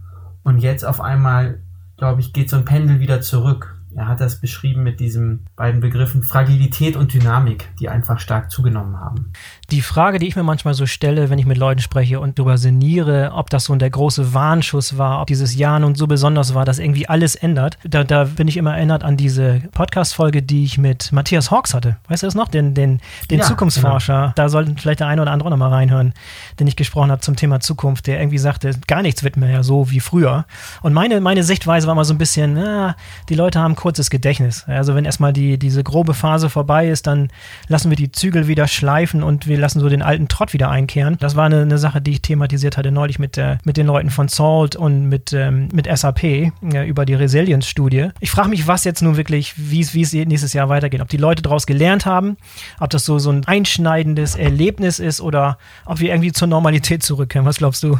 und 0.47 0.59
jetzt 0.59 0.85
auf 0.85 1.01
einmal, 1.01 1.59
glaube 1.97 2.21
ich, 2.21 2.31
geht 2.31 2.49
so 2.49 2.55
ein 2.55 2.63
Pendel 2.63 3.01
wieder 3.01 3.19
zurück. 3.19 3.76
Er 3.95 4.07
hat 4.07 4.21
das 4.21 4.41
beschrieben 4.41 4.83
mit 4.83 4.99
diesen 4.99 5.45
beiden 5.55 5.79
Begriffen 5.79 6.21
Fragilität 6.21 6.95
und 6.95 7.13
Dynamik, 7.13 7.69
die 7.79 7.89
einfach 7.89 8.19
stark 8.19 8.51
zugenommen 8.51 8.99
haben. 8.99 9.31
Die 9.71 9.81
Frage, 9.81 10.19
die 10.19 10.27
ich 10.27 10.35
mir 10.35 10.43
manchmal 10.43 10.73
so 10.73 10.85
stelle, 10.85 11.29
wenn 11.29 11.39
ich 11.39 11.45
mit 11.45 11.57
Leuten 11.57 11.79
spreche 11.79 12.19
und 12.19 12.37
darüber 12.37 12.57
sinniere, 12.57 13.31
ob 13.33 13.49
das 13.49 13.65
so 13.65 13.75
der 13.75 13.89
große 13.89 14.33
Warnschuss 14.33 14.97
war, 14.97 15.21
ob 15.21 15.27
dieses 15.27 15.55
Jahr 15.55 15.79
nun 15.79 15.95
so 15.95 16.05
besonders 16.05 16.53
war, 16.53 16.65
dass 16.65 16.79
irgendwie 16.79 17.07
alles 17.07 17.35
ändert, 17.35 17.77
da, 17.83 18.03
da 18.03 18.25
bin 18.25 18.47
ich 18.47 18.57
immer 18.57 18.75
erinnert 18.75 19.03
an 19.03 19.15
diese 19.15 19.61
Podcast-Folge, 19.71 20.41
die 20.43 20.65
ich 20.65 20.77
mit 20.77 21.11
Matthias 21.11 21.49
Hawks 21.49 21.73
hatte. 21.73 21.97
Weißt 22.09 22.23
du 22.23 22.27
das 22.27 22.35
noch? 22.35 22.49
Den, 22.49 22.73
den, 22.73 22.99
den 23.31 23.39
ja, 23.39 23.45
Zukunftsforscher. 23.45 24.21
Genau. 24.21 24.33
Da 24.35 24.49
sollten 24.49 24.77
vielleicht 24.77 24.99
der 24.99 25.07
eine 25.07 25.21
oder 25.21 25.31
andere 25.31 25.49
noch 25.49 25.57
mal 25.57 25.69
reinhören, 25.69 26.13
den 26.59 26.67
ich 26.67 26.75
gesprochen 26.75 27.11
habe 27.11 27.21
zum 27.21 27.35
Thema 27.35 27.61
Zukunft, 27.61 28.07
der 28.07 28.19
irgendwie 28.19 28.37
sagte, 28.37 28.71
gar 28.87 29.01
nichts 29.01 29.23
wird 29.23 29.37
mehr 29.37 29.63
so 29.63 29.89
wie 29.91 30.01
früher. 30.01 30.45
Und 30.81 30.93
meine, 30.93 31.21
meine 31.21 31.43
Sichtweise 31.43 31.87
war 31.87 31.95
mal 31.95 32.05
so 32.05 32.13
ein 32.13 32.17
bisschen, 32.17 32.53
na, 32.53 32.95
die 33.29 33.35
Leute 33.35 33.59
haben 33.59 33.75
kurzes 33.77 34.09
Gedächtnis. 34.09 34.65
Also 34.67 34.95
wenn 34.95 35.05
erstmal 35.05 35.31
die, 35.31 35.57
diese 35.57 35.83
grobe 35.83 36.13
Phase 36.13 36.49
vorbei 36.49 36.89
ist, 36.89 37.07
dann 37.07 37.29
lassen 37.69 37.89
wir 37.89 37.95
die 37.95 38.11
Zügel 38.11 38.47
wieder 38.47 38.67
schleifen 38.67 39.23
und 39.23 39.47
wir 39.47 39.57
lassen 39.57 39.79
so 39.79 39.87
den 39.87 40.01
alten 40.01 40.27
Trott 40.27 40.51
wieder 40.51 40.69
einkehren. 40.69 41.15
Das 41.21 41.37
war 41.37 41.45
eine, 41.45 41.61
eine 41.61 41.77
Sache, 41.77 42.01
die 42.01 42.11
ich 42.11 42.21
thematisiert 42.21 42.75
hatte 42.75 42.91
neulich 42.91 43.19
mit, 43.19 43.37
äh, 43.37 43.57
mit 43.63 43.77
den 43.77 43.87
Leuten 43.87 44.09
von 44.09 44.27
Salt 44.27 44.75
und 44.75 45.07
mit, 45.07 45.31
ähm, 45.31 45.69
mit 45.71 45.87
SAP 45.87 46.23
äh, 46.23 46.51
über 46.85 47.05
die 47.05 47.13
Resilience-Studie. 47.13 48.09
Ich 48.19 48.31
frage 48.31 48.49
mich, 48.49 48.67
was 48.67 48.83
jetzt 48.83 49.01
nun 49.01 49.15
wirklich, 49.15 49.53
wie 49.55 49.79
es 49.79 50.13
nächstes 50.13 50.53
Jahr 50.53 50.67
weitergeht. 50.67 51.01
Ob 51.01 51.09
die 51.09 51.17
Leute 51.17 51.41
daraus 51.41 51.65
gelernt 51.65 52.05
haben, 52.05 52.37
ob 52.79 52.89
das 52.89 53.05
so, 53.05 53.19
so 53.19 53.29
ein 53.29 53.45
einschneidendes 53.45 54.35
Erlebnis 54.35 54.99
ist 54.99 55.21
oder 55.21 55.57
ob 55.85 55.99
wir 55.99 56.09
irgendwie 56.09 56.31
zur 56.31 56.47
Normalität 56.47 57.03
zurückkehren. 57.03 57.45
Was 57.45 57.57
glaubst 57.57 57.83
du? 57.83 57.99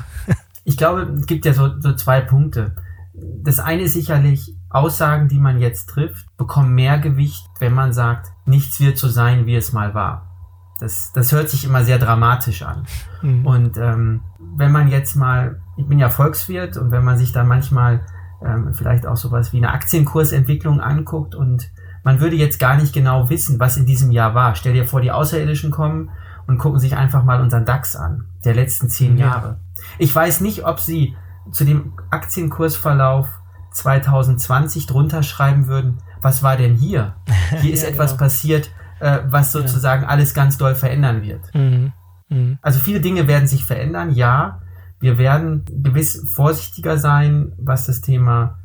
ich 0.63 0.76
glaube, 0.76 1.04
es 1.20 1.28
gibt 1.28 1.46
ja 1.46 1.54
so, 1.54 1.70
so 1.80 1.94
zwei 1.94 2.20
Punkte. 2.20 2.76
Das 3.13 3.60
eine 3.60 3.84
ist 3.84 3.94
sicherlich, 3.94 4.57
Aussagen, 4.69 5.27
die 5.27 5.39
man 5.39 5.60
jetzt 5.60 5.88
trifft, 5.88 6.25
bekommen 6.38 6.73
mehr 6.75 6.99
Gewicht, 6.99 7.47
wenn 7.60 7.73
man 7.73 7.93
sagt, 7.93 8.32
nichts 8.45 8.80
wird 8.80 8.97
so 8.97 9.08
sein, 9.08 9.45
wie 9.45 9.56
es 9.56 9.73
mal 9.73 9.93
war. 9.93 10.23
Das, 10.80 11.12
das 11.13 11.32
hört 11.32 11.49
sich 11.49 11.65
immer 11.65 11.84
sehr 11.84 11.97
dramatisch 11.97 12.62
an. 12.62 12.86
Mhm. 13.21 13.45
Und 13.45 13.77
ähm, 13.77 14.21
wenn 14.56 14.71
man 14.71 14.89
jetzt 14.89 15.15
mal, 15.15 15.60
ich 15.75 15.88
bin 15.88 15.99
ja 15.99 16.10
Volkswirt 16.10 16.77
und 16.77 16.91
wenn 16.91 17.03
man 17.03 17.17
sich 17.17 17.32
da 17.32 17.43
manchmal 17.43 18.06
ähm, 18.45 18.73
vielleicht 18.73 19.08
auch 19.08 19.17
sowas 19.17 19.53
wie 19.53 19.58
eine 19.58 19.71
Aktienkursentwicklung 19.71 20.80
anguckt 20.80 21.34
und 21.34 21.71
man 22.03 22.19
würde 22.19 22.36
jetzt 22.36 22.60
gar 22.60 22.77
nicht 22.77 22.93
genau 22.93 23.30
wissen, 23.30 23.60
was 23.60 23.77
in 23.77 23.86
diesem 23.86 24.12
Jahr 24.12 24.36
war. 24.36 24.56
Stell 24.56 24.73
dir 24.73 24.88
vor, 24.88 25.01
die 25.01 25.12
Außerirdischen 25.12 25.71
kommen 25.71 26.12
und 26.45 26.58
gucken 26.58 26.80
sich 26.80 26.95
einfach 26.95 27.23
mal 27.23 27.41
unseren 27.41 27.65
DAX 27.65 27.95
an, 27.95 28.25
der 28.45 28.53
letzten 28.53 28.89
zehn 28.89 29.17
ja. 29.17 29.27
Jahre. 29.27 29.60
Ich 29.97 30.15
weiß 30.15 30.41
nicht, 30.41 30.65
ob 30.65 30.80
sie 30.80 31.15
zu 31.51 31.65
dem 31.65 31.93
Aktienkursverlauf 32.10 33.37
2020 33.78 34.88
drunter 34.88 35.24
schreiben 35.24 35.68
würden, 35.68 36.00
was 36.22 36.44
war 36.44 36.58
denn 36.58 36.76
hier? 36.76 37.16
Hier 37.62 37.74
ist 37.74 37.84
ja, 37.84 37.90
etwas 37.90 38.12
genau. 38.12 38.24
passiert, 38.24 38.72
äh, 39.00 39.20
was 39.28 39.52
sozusagen 39.52 40.04
ja. 40.04 40.10
alles 40.10 40.34
ganz 40.34 40.58
doll 40.58 40.76
verändern 40.76 41.22
wird. 41.22 41.54
Mhm. 41.54 41.94
Mhm. 42.30 42.58
Also 42.62 42.80
viele 42.80 43.00
Dinge 43.00 43.28
werden 43.28 43.48
sich 43.48 43.66
verändern, 43.66 44.13
ja. 44.13 44.62
Wir 45.00 45.20
werden 45.20 45.63
gewiss 45.70 46.28
vorsichtiger 46.34 46.98
sein, 46.98 47.54
was 47.60 47.86
das 47.86 48.02
Thema, 48.02 48.58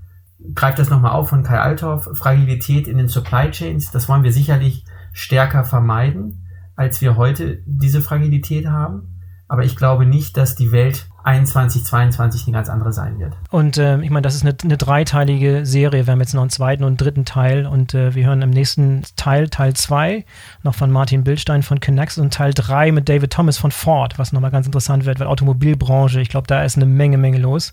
greift 0.54 0.78
das 0.78 0.88
nochmal 0.88 1.12
auf 1.12 1.28
von 1.28 1.42
Kai 1.42 1.60
Althoff, 1.60 2.08
Fragilität 2.14 2.88
in 2.88 2.96
den 2.96 3.08
Supply 3.08 3.50
Chains. 3.50 3.90
Das 3.90 4.08
wollen 4.08 4.22
wir 4.22 4.32
sicherlich 4.32 4.86
stärker 5.12 5.64
vermeiden, 5.64 6.48
als 6.74 7.02
wir 7.02 7.16
heute 7.16 7.62
diese 7.66 8.00
Fragilität 8.00 8.66
haben. 8.66 9.20
Aber 9.46 9.64
ich 9.64 9.76
glaube 9.76 10.06
nicht, 10.06 10.38
dass 10.38 10.56
die 10.56 10.72
Welt 10.72 11.06
21, 11.24 11.84
22 11.84 12.46
eine 12.46 12.54
ganz 12.54 12.68
andere 12.68 12.92
sein 12.92 13.18
wird. 13.18 13.34
Und 13.50 13.78
äh, 13.78 14.00
ich 14.00 14.10
meine, 14.10 14.22
das 14.22 14.34
ist 14.34 14.42
eine, 14.42 14.56
eine, 14.62 14.76
dreiteilige 14.76 15.64
Serie. 15.64 16.06
Wir 16.06 16.12
haben 16.12 16.20
jetzt 16.20 16.34
noch 16.34 16.42
einen 16.42 16.50
zweiten 16.50 16.82
und 16.82 16.88
einen 16.88 16.96
dritten 16.96 17.24
Teil 17.24 17.66
und 17.66 17.94
äh, 17.94 18.14
wir 18.14 18.26
hören 18.26 18.42
im 18.42 18.50
nächsten 18.50 19.02
Teil, 19.16 19.48
Teil 19.48 19.74
2, 19.74 20.24
noch 20.62 20.74
von 20.74 20.90
Martin 20.90 21.22
Bildstein 21.22 21.62
von 21.62 21.80
Connect 21.80 22.18
und 22.18 22.34
Teil 22.34 22.52
3 22.54 22.92
mit 22.92 23.08
David 23.08 23.32
Thomas 23.32 23.58
von 23.58 23.70
Ford, 23.70 24.18
was 24.18 24.32
nochmal 24.32 24.50
ganz 24.50 24.66
interessant 24.66 25.04
wird, 25.04 25.20
weil 25.20 25.26
Automobilbranche, 25.28 26.20
ich 26.20 26.28
glaube, 26.28 26.46
da 26.46 26.64
ist 26.64 26.76
eine 26.76 26.86
Menge, 26.86 27.18
Menge 27.18 27.38
los. 27.38 27.72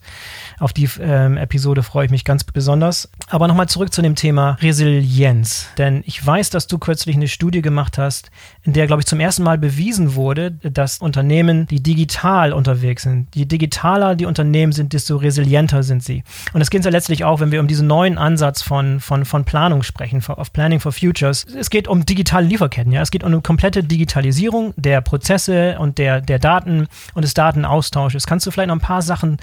Auf 0.60 0.74
die 0.74 0.88
ähm, 1.00 1.38
Episode 1.38 1.82
freue 1.82 2.06
ich 2.06 2.12
mich 2.12 2.26
ganz 2.26 2.44
besonders. 2.44 3.10
Aber 3.30 3.48
nochmal 3.48 3.68
zurück 3.68 3.92
zu 3.92 4.02
dem 4.02 4.16
Thema 4.16 4.58
Resilienz. 4.62 5.70
Denn 5.78 6.04
ich 6.06 6.26
weiß, 6.26 6.52
dass 6.52 6.68
du 6.68 6.78
kürzlich 6.78 7.16
eine 7.16 7.28
Studie 7.28 7.62
gemacht 7.62 7.98
hast, 7.98 8.32
in 8.64 8.74
der, 8.74 8.86
glaube 8.88 9.02
ich, 9.02 9.08
zum 9.08 9.20
ersten 9.20 9.44
Mal 9.44 9.58
bewiesen 9.58 10.16
wurde, 10.16 10.52
dass 10.52 11.00
Unternehmen, 11.00 11.66
die 11.68 11.82
digital 11.82 12.54
unterwegs 12.54 13.04
sind, 13.04 13.34
je 13.40 13.46
digitaler 13.46 14.16
die 14.16 14.26
Unternehmen 14.26 14.72
sind, 14.72 14.94
desto 14.94 15.16
resilienter 15.16 15.82
sind 15.84 16.04
sie. 16.04 16.24
Und 16.54 16.60
das 16.60 16.70
geht 16.70 16.86
ja 16.86 16.92
letztlich 16.92 17.24
auch, 17.24 17.40
wenn 17.40 17.52
wir 17.52 17.60
um 17.60 17.68
diesen 17.68 17.88
neuen 17.88 18.18
Ansatz 18.18 18.62
von, 18.62 19.00
von, 19.00 19.26
von 19.26 19.46
Planung 19.46 19.84
sprechen, 19.84 20.22
of 20.28 20.54
Planning 20.54 20.80
for 20.80 20.92
Futures. 20.92 21.46
Es 21.46 21.70
geht 21.70 21.88
um 21.88 22.06
digitale 22.06 22.46
Lieferketten, 22.46 22.92
ja. 22.92 23.02
Es 23.02 23.12
geht 23.12 23.24
um 23.24 23.32
eine 23.32 23.42
komplette 23.42 23.84
Digitalisierung 23.84 24.74
der 24.76 25.02
Prozesse 25.02 25.78
und 25.80 25.98
der, 25.98 26.22
der 26.22 26.40
Daten 26.40 26.88
und 27.14 27.24
des 27.24 27.34
Datenaustausches. 27.34 28.28
Kannst 28.28 28.46
du 28.46 28.52
vielleicht 28.52 28.68
noch 28.68 28.76
ein 28.76 28.82
paar 28.82 29.02
Sachen 29.02 29.38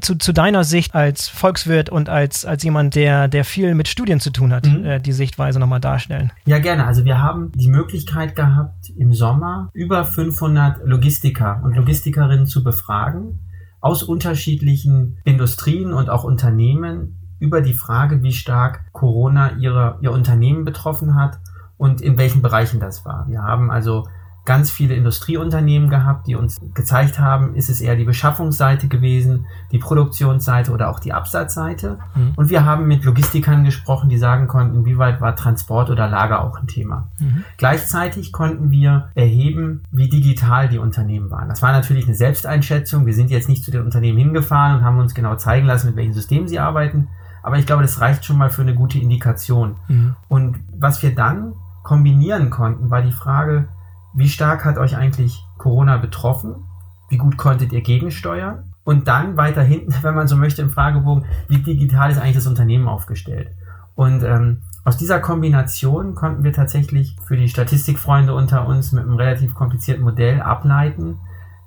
zu, 0.00 0.16
zu, 0.16 0.32
deiner 0.32 0.64
Sicht 0.64 0.94
als 0.94 1.28
Volkswirt 1.28 1.90
und 1.90 2.08
als, 2.08 2.44
als 2.44 2.62
jemand, 2.62 2.94
der, 2.94 3.28
der 3.28 3.44
viel 3.44 3.74
mit 3.74 3.88
Studien 3.88 4.20
zu 4.20 4.30
tun 4.30 4.52
hat, 4.52 4.66
mhm. 4.66 4.84
äh, 4.84 5.00
die 5.00 5.12
Sichtweise 5.12 5.58
nochmal 5.58 5.80
darstellen? 5.80 6.32
Ja, 6.46 6.58
gerne. 6.58 6.86
Also 6.86 7.04
wir 7.04 7.20
haben 7.20 7.50
die 7.54 7.68
Möglichkeit 7.68 8.36
gehabt, 8.36 8.90
im 8.96 9.12
Sommer 9.12 9.70
über 9.72 10.04
500 10.04 10.86
Logistiker 10.86 11.60
und 11.64 11.76
Logistikerinnen 11.76 12.46
zu 12.46 12.62
befragen 12.62 13.40
aus 13.80 14.04
unterschiedlichen 14.04 15.18
Industrien 15.24 15.92
und 15.92 16.08
auch 16.08 16.22
Unternehmen 16.22 17.18
über 17.40 17.60
die 17.60 17.74
Frage, 17.74 18.22
wie 18.22 18.32
stark 18.32 18.92
Corona 18.92 19.56
ihre, 19.58 19.98
ihr 20.00 20.12
Unternehmen 20.12 20.64
betroffen 20.64 21.16
hat 21.16 21.40
und 21.76 22.00
in 22.00 22.16
welchen 22.16 22.40
Bereichen 22.40 22.78
das 22.78 23.04
war. 23.04 23.26
Wir 23.28 23.42
haben 23.42 23.72
also 23.72 24.06
ganz 24.44 24.70
viele 24.70 24.94
Industrieunternehmen 24.94 25.88
gehabt, 25.88 26.26
die 26.26 26.34
uns 26.34 26.60
gezeigt 26.74 27.20
haben, 27.20 27.54
ist 27.54 27.70
es 27.70 27.80
eher 27.80 27.94
die 27.94 28.04
Beschaffungsseite 28.04 28.88
gewesen, 28.88 29.46
die 29.70 29.78
Produktionsseite 29.78 30.72
oder 30.72 30.90
auch 30.90 30.98
die 30.98 31.12
Absatzseite. 31.12 31.98
Mhm. 32.16 32.32
Und 32.34 32.50
wir 32.50 32.64
haben 32.64 32.88
mit 32.88 33.04
Logistikern 33.04 33.62
gesprochen, 33.64 34.08
die 34.08 34.18
sagen 34.18 34.48
konnten, 34.48 34.74
inwieweit 34.74 35.20
war 35.20 35.36
Transport 35.36 35.90
oder 35.90 36.08
Lager 36.08 36.42
auch 36.42 36.58
ein 36.58 36.66
Thema. 36.66 37.08
Mhm. 37.20 37.44
Gleichzeitig 37.56 38.32
konnten 38.32 38.72
wir 38.72 39.10
erheben, 39.14 39.84
wie 39.92 40.08
digital 40.08 40.68
die 40.68 40.78
Unternehmen 40.78 41.30
waren. 41.30 41.48
Das 41.48 41.62
war 41.62 41.70
natürlich 41.70 42.06
eine 42.06 42.16
Selbsteinschätzung. 42.16 43.06
Wir 43.06 43.14
sind 43.14 43.30
jetzt 43.30 43.48
nicht 43.48 43.64
zu 43.64 43.70
den 43.70 43.82
Unternehmen 43.82 44.18
hingefahren 44.18 44.78
und 44.78 44.84
haben 44.84 44.98
uns 44.98 45.14
genau 45.14 45.36
zeigen 45.36 45.66
lassen, 45.66 45.86
mit 45.88 45.96
welchen 45.96 46.14
Systemen 46.14 46.48
sie 46.48 46.58
arbeiten. 46.58 47.08
Aber 47.44 47.58
ich 47.58 47.66
glaube, 47.66 47.82
das 47.82 48.00
reicht 48.00 48.24
schon 48.24 48.38
mal 48.38 48.50
für 48.50 48.62
eine 48.62 48.74
gute 48.74 48.98
Indikation. 48.98 49.76
Mhm. 49.86 50.16
Und 50.28 50.56
was 50.76 51.00
wir 51.02 51.14
dann 51.14 51.54
kombinieren 51.84 52.50
konnten, 52.50 52.90
war 52.90 53.02
die 53.02 53.12
Frage, 53.12 53.68
wie 54.14 54.28
stark 54.28 54.64
hat 54.64 54.78
euch 54.78 54.96
eigentlich 54.96 55.44
Corona 55.58 55.96
betroffen? 55.98 56.64
Wie 57.08 57.18
gut 57.18 57.36
konntet 57.36 57.72
ihr 57.72 57.82
gegensteuern? 57.82 58.72
Und 58.84 59.08
dann 59.08 59.36
weiter 59.36 59.62
hinten, 59.62 59.94
wenn 60.02 60.14
man 60.14 60.28
so 60.28 60.36
möchte, 60.36 60.62
im 60.62 60.70
Fragebogen, 60.70 61.24
wie 61.48 61.58
digital 61.58 62.10
ist 62.10 62.18
eigentlich 62.18 62.36
das 62.36 62.46
Unternehmen 62.46 62.88
aufgestellt? 62.88 63.50
Und 63.94 64.22
ähm, 64.22 64.62
aus 64.84 64.96
dieser 64.96 65.20
Kombination 65.20 66.14
konnten 66.14 66.44
wir 66.44 66.52
tatsächlich 66.52 67.16
für 67.24 67.36
die 67.36 67.48
Statistikfreunde 67.48 68.34
unter 68.34 68.66
uns 68.66 68.92
mit 68.92 69.04
einem 69.04 69.14
relativ 69.14 69.54
komplizierten 69.54 70.02
Modell 70.02 70.40
ableiten, 70.40 71.18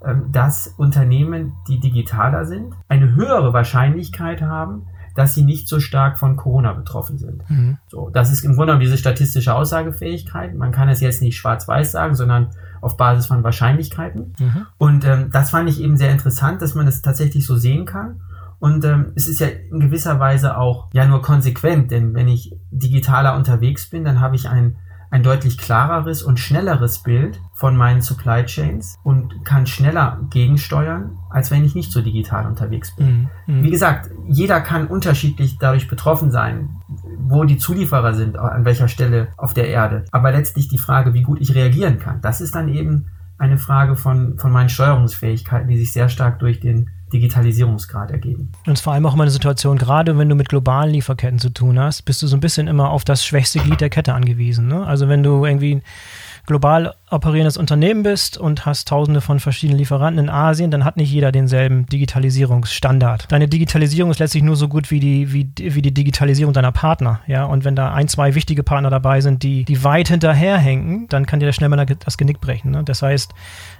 ähm, 0.03 0.31
dass 0.31 0.67
Unternehmen, 0.67 1.53
die 1.67 1.79
digitaler 1.79 2.45
sind, 2.45 2.73
eine 2.87 3.15
höhere 3.15 3.53
Wahrscheinlichkeit 3.53 4.41
haben, 4.41 4.87
dass 5.15 5.33
sie 5.33 5.43
nicht 5.43 5.67
so 5.67 5.79
stark 5.79 6.19
von 6.19 6.35
Corona 6.35 6.73
betroffen 6.73 7.17
sind. 7.17 7.49
Mhm. 7.49 7.77
So, 7.87 8.09
das 8.09 8.31
ist 8.31 8.43
im 8.43 8.51
Grunde 8.51 8.67
genommen 8.67 8.81
diese 8.81 8.97
statistische 8.97 9.55
Aussagefähigkeit. 9.55 10.53
Man 10.55 10.71
kann 10.71 10.89
es 10.89 10.99
jetzt 10.99 11.21
nicht 11.21 11.37
schwarz-weiß 11.37 11.91
sagen, 11.91 12.15
sondern 12.15 12.49
auf 12.81 12.97
Basis 12.97 13.25
von 13.25 13.43
Wahrscheinlichkeiten. 13.43 14.35
Mhm. 14.37 14.65
Und 14.77 15.05
ähm, 15.05 15.29
das 15.31 15.49
fand 15.49 15.69
ich 15.69 15.81
eben 15.81 15.97
sehr 15.97 16.11
interessant, 16.11 16.61
dass 16.61 16.75
man 16.75 16.85
das 16.85 17.01
tatsächlich 17.01 17.45
so 17.45 17.55
sehen 17.55 17.85
kann. 17.85 18.21
Und 18.59 18.85
ähm, 18.85 19.11
es 19.15 19.27
ist 19.27 19.39
ja 19.39 19.47
in 19.47 19.79
gewisser 19.79 20.19
Weise 20.19 20.57
auch 20.57 20.89
ja 20.93 21.05
nur 21.05 21.21
konsequent, 21.21 21.91
denn 21.91 22.13
wenn 22.13 22.27
ich 22.27 22.55
digitaler 22.71 23.35
unterwegs 23.35 23.89
bin, 23.89 24.03
dann 24.03 24.19
habe 24.19 24.35
ich 24.35 24.49
ein 24.49 24.77
ein 25.15 25.23
deutlich 25.23 25.57
klareres 25.57 26.23
und 26.23 26.41
schnelleres 26.41 26.99
Bild 26.99 27.39
von 27.53 27.77
meinen 27.77 28.01
Supply 28.01 28.43
Chains 28.43 28.97
und 29.01 29.45
kann 29.45 29.65
schneller 29.65 30.19
gegensteuern, 30.29 31.17
als 31.29 31.51
wenn 31.51 31.63
ich 31.63 31.73
nicht 31.73 31.93
so 31.93 32.01
digital 32.01 32.45
unterwegs 32.45 32.93
bin. 32.93 33.29
Mhm. 33.47 33.63
Wie 33.63 33.71
gesagt, 33.71 34.11
jeder 34.27 34.59
kann 34.59 34.87
unterschiedlich 34.87 35.57
dadurch 35.57 35.87
betroffen 35.87 36.31
sein, 36.31 36.81
wo 37.17 37.45
die 37.45 37.57
Zulieferer 37.57 38.13
sind, 38.13 38.37
an 38.37 38.65
welcher 38.65 38.89
Stelle 38.89 39.29
auf 39.37 39.53
der 39.53 39.69
Erde. 39.69 40.03
Aber 40.11 40.33
letztlich 40.33 40.67
die 40.67 40.77
Frage, 40.77 41.13
wie 41.13 41.23
gut 41.23 41.39
ich 41.39 41.55
reagieren 41.55 41.97
kann, 41.97 42.19
das 42.19 42.41
ist 42.41 42.53
dann 42.53 42.67
eben 42.67 43.05
eine 43.37 43.57
Frage 43.57 43.95
von, 43.95 44.37
von 44.37 44.51
meinen 44.51 44.69
Steuerungsfähigkeiten, 44.69 45.69
die 45.69 45.77
sich 45.77 45.93
sehr 45.93 46.09
stark 46.09 46.39
durch 46.39 46.59
den 46.59 46.89
Digitalisierungsgrad 47.13 48.11
ergeben. 48.11 48.51
Und 48.65 48.79
vor 48.79 48.93
allem 48.93 49.05
auch 49.05 49.13
immer 49.13 49.23
eine 49.23 49.31
Situation, 49.31 49.77
gerade 49.77 50.17
wenn 50.17 50.27
du 50.27 50.35
mit 50.35 50.49
globalen 50.49 50.91
Lieferketten 50.91 51.39
zu 51.39 51.49
tun 51.49 51.79
hast, 51.79 52.03
bist 52.03 52.21
du 52.21 52.27
so 52.27 52.35
ein 52.35 52.39
bisschen 52.39 52.67
immer 52.67 52.89
auf 52.89 53.03
das 53.03 53.25
schwächste 53.25 53.59
Glied 53.59 53.81
der 53.81 53.89
Kette 53.89 54.13
angewiesen. 54.13 54.67
Ne? 54.67 54.85
Also 54.85 55.07
wenn 55.07 55.23
du 55.23 55.45
irgendwie 55.45 55.81
global 56.45 56.95
operierendes 57.11 57.57
Unternehmen 57.57 58.03
bist 58.03 58.37
und 58.37 58.65
hast 58.65 58.87
tausende 58.87 59.21
von 59.21 59.39
verschiedenen 59.39 59.77
Lieferanten 59.77 60.25
in 60.25 60.29
Asien, 60.29 60.71
dann 60.71 60.83
hat 60.83 60.97
nicht 60.97 61.11
jeder 61.11 61.31
denselben 61.31 61.85
Digitalisierungsstandard. 61.87 63.31
Deine 63.31 63.47
Digitalisierung 63.47 64.11
ist 64.11 64.19
letztlich 64.19 64.43
nur 64.43 64.55
so 64.55 64.67
gut 64.67 64.91
wie 64.91 64.99
die, 64.99 65.31
wie, 65.31 65.47
wie 65.57 65.81
die 65.81 65.93
Digitalisierung 65.93 66.53
deiner 66.53 66.71
Partner. 66.71 67.21
Ja? 67.27 67.45
Und 67.45 67.63
wenn 67.63 67.75
da 67.75 67.93
ein, 67.93 68.07
zwei 68.07 68.35
wichtige 68.35 68.63
Partner 68.63 68.89
dabei 68.89 69.21
sind, 69.21 69.43
die, 69.43 69.65
die 69.65 69.83
weit 69.83 70.09
hinterherhängen, 70.09 71.07
dann 71.09 71.25
kann 71.25 71.39
dir 71.39 71.45
das 71.45 71.55
schnell 71.55 71.69
mal 71.69 71.85
das 71.85 72.17
Genick 72.17 72.41
brechen. 72.41 72.71
Ne? 72.71 72.83
Das 72.83 73.01
heißt, 73.01 73.33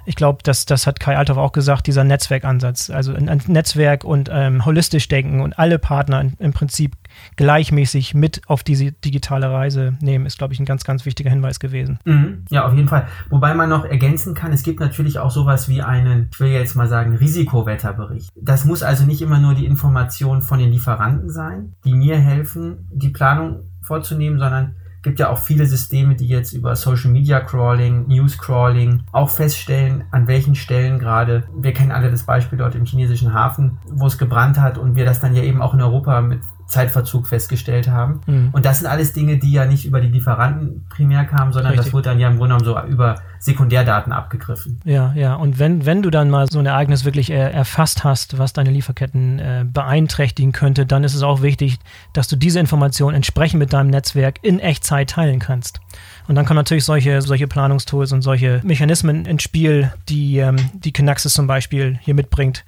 ich 0.04 0.14
glaube, 0.14 0.38
das, 0.42 0.64
das 0.66 0.86
hat 0.86 1.00
Kai 1.00 1.16
Althoff 1.16 1.38
auch 1.38 1.52
gesagt, 1.52 1.86
dieser 1.86 2.04
Netzwerkansatz, 2.04 2.90
also 2.90 3.12
ein, 3.14 3.42
Netzwerk 3.46 4.04
und 4.04 4.30
ähm, 4.32 4.64
holistisch 4.64 5.08
denken 5.08 5.40
und 5.40 5.58
alle 5.58 5.78
Partner 5.78 6.24
im 6.38 6.52
Prinzip 6.52 6.96
gleichmäßig 7.36 8.14
mit 8.14 8.42
auf 8.46 8.62
diese 8.62 8.92
digitale 8.92 9.50
Reise 9.50 9.96
nehmen, 10.00 10.26
ist, 10.26 10.38
glaube 10.38 10.54
ich, 10.54 10.60
ein 10.60 10.66
ganz, 10.66 10.84
ganz 10.84 11.04
wichtiger 11.04 11.30
Hinweis 11.30 11.60
gewesen. 11.60 11.98
Mhm. 12.04 12.44
Ja, 12.50 12.66
auf 12.66 12.74
jeden 12.74 12.88
Fall. 12.88 13.06
Wobei 13.30 13.54
man 13.54 13.68
noch 13.68 13.84
ergänzen 13.84 14.34
kann, 14.34 14.52
es 14.52 14.62
gibt 14.62 14.80
natürlich 14.80 15.18
auch 15.18 15.30
sowas 15.30 15.68
wie 15.68 15.82
einen, 15.82 16.28
ich 16.32 16.40
will 16.40 16.50
jetzt 16.50 16.74
mal 16.74 16.88
sagen, 16.88 17.16
Risikowetterbericht. 17.16 18.30
Das 18.34 18.64
muss 18.64 18.82
also 18.82 19.04
nicht 19.04 19.22
immer 19.22 19.38
nur 19.38 19.54
die 19.54 19.66
Information 19.66 20.42
von 20.42 20.58
den 20.58 20.70
Lieferanten 20.70 21.30
sein, 21.30 21.74
die 21.84 21.94
mir 21.94 22.18
helfen, 22.18 22.88
die 22.92 23.08
Planung 23.08 23.60
vorzunehmen, 23.82 24.38
sondern 24.38 24.76
gibt 25.06 25.20
ja 25.20 25.30
auch 25.30 25.38
viele 25.38 25.66
Systeme, 25.66 26.16
die 26.16 26.26
jetzt 26.26 26.52
über 26.52 26.74
Social 26.74 27.12
Media 27.12 27.38
Crawling, 27.38 28.08
News 28.08 28.36
Crawling 28.38 29.04
auch 29.12 29.30
feststellen, 29.30 30.02
an 30.10 30.26
welchen 30.26 30.56
Stellen 30.56 30.98
gerade, 30.98 31.44
wir 31.56 31.72
kennen 31.72 31.92
alle 31.92 32.10
das 32.10 32.24
Beispiel 32.24 32.58
dort 32.58 32.74
im 32.74 32.84
chinesischen 32.84 33.32
Hafen, 33.32 33.78
wo 33.88 34.08
es 34.08 34.18
gebrannt 34.18 34.58
hat 34.58 34.78
und 34.78 34.96
wir 34.96 35.04
das 35.04 35.20
dann 35.20 35.36
ja 35.36 35.44
eben 35.44 35.62
auch 35.62 35.74
in 35.74 35.80
Europa 35.80 36.20
mit 36.22 36.40
Zeitverzug 36.66 37.28
festgestellt 37.28 37.88
haben. 37.88 38.20
Mhm. 38.26 38.48
Und 38.52 38.64
das 38.64 38.78
sind 38.78 38.88
alles 38.88 39.12
Dinge, 39.12 39.38
die 39.38 39.52
ja 39.52 39.66
nicht 39.66 39.84
über 39.84 40.00
die 40.00 40.08
Lieferanten 40.08 40.86
primär 40.88 41.24
kamen, 41.24 41.52
sondern 41.52 41.72
Richtig. 41.72 41.86
das 41.86 41.92
wurde 41.92 42.10
dann 42.10 42.18
ja 42.18 42.28
im 42.28 42.38
Grunde 42.38 42.56
genommen 42.56 42.82
so 42.84 42.90
über 42.90 43.16
Sekundärdaten 43.38 44.12
abgegriffen. 44.12 44.80
Ja, 44.84 45.12
ja. 45.14 45.34
Und 45.34 45.58
wenn, 45.58 45.86
wenn 45.86 46.02
du 46.02 46.10
dann 46.10 46.30
mal 46.30 46.50
so 46.50 46.58
ein 46.58 46.66
Ereignis 46.66 47.04
wirklich 47.04 47.30
äh, 47.30 47.34
erfasst 47.34 48.02
hast, 48.02 48.38
was 48.38 48.52
deine 48.52 48.70
Lieferketten 48.70 49.38
äh, 49.38 49.64
beeinträchtigen 49.64 50.52
könnte, 50.52 50.86
dann 50.86 51.04
ist 51.04 51.14
es 51.14 51.22
auch 51.22 51.42
wichtig, 51.42 51.78
dass 52.12 52.28
du 52.28 52.36
diese 52.36 52.58
Information 52.58 53.14
entsprechend 53.14 53.60
mit 53.60 53.72
deinem 53.72 53.90
Netzwerk 53.90 54.38
in 54.42 54.58
Echtzeit 54.58 55.10
teilen 55.10 55.38
kannst. 55.38 55.80
Und 56.28 56.34
dann 56.34 56.44
kommen 56.44 56.56
natürlich 56.56 56.84
solche, 56.84 57.22
solche 57.22 57.46
Planungstools 57.46 58.12
und 58.12 58.22
solche 58.22 58.60
Mechanismen 58.64 59.24
ins 59.26 59.44
Spiel, 59.44 59.92
die 60.08 60.38
ähm, 60.38 60.56
die 60.72 60.92
Kinaxis 60.92 61.34
zum 61.34 61.46
Beispiel 61.46 61.98
hier 62.02 62.14
mitbringt. 62.14 62.64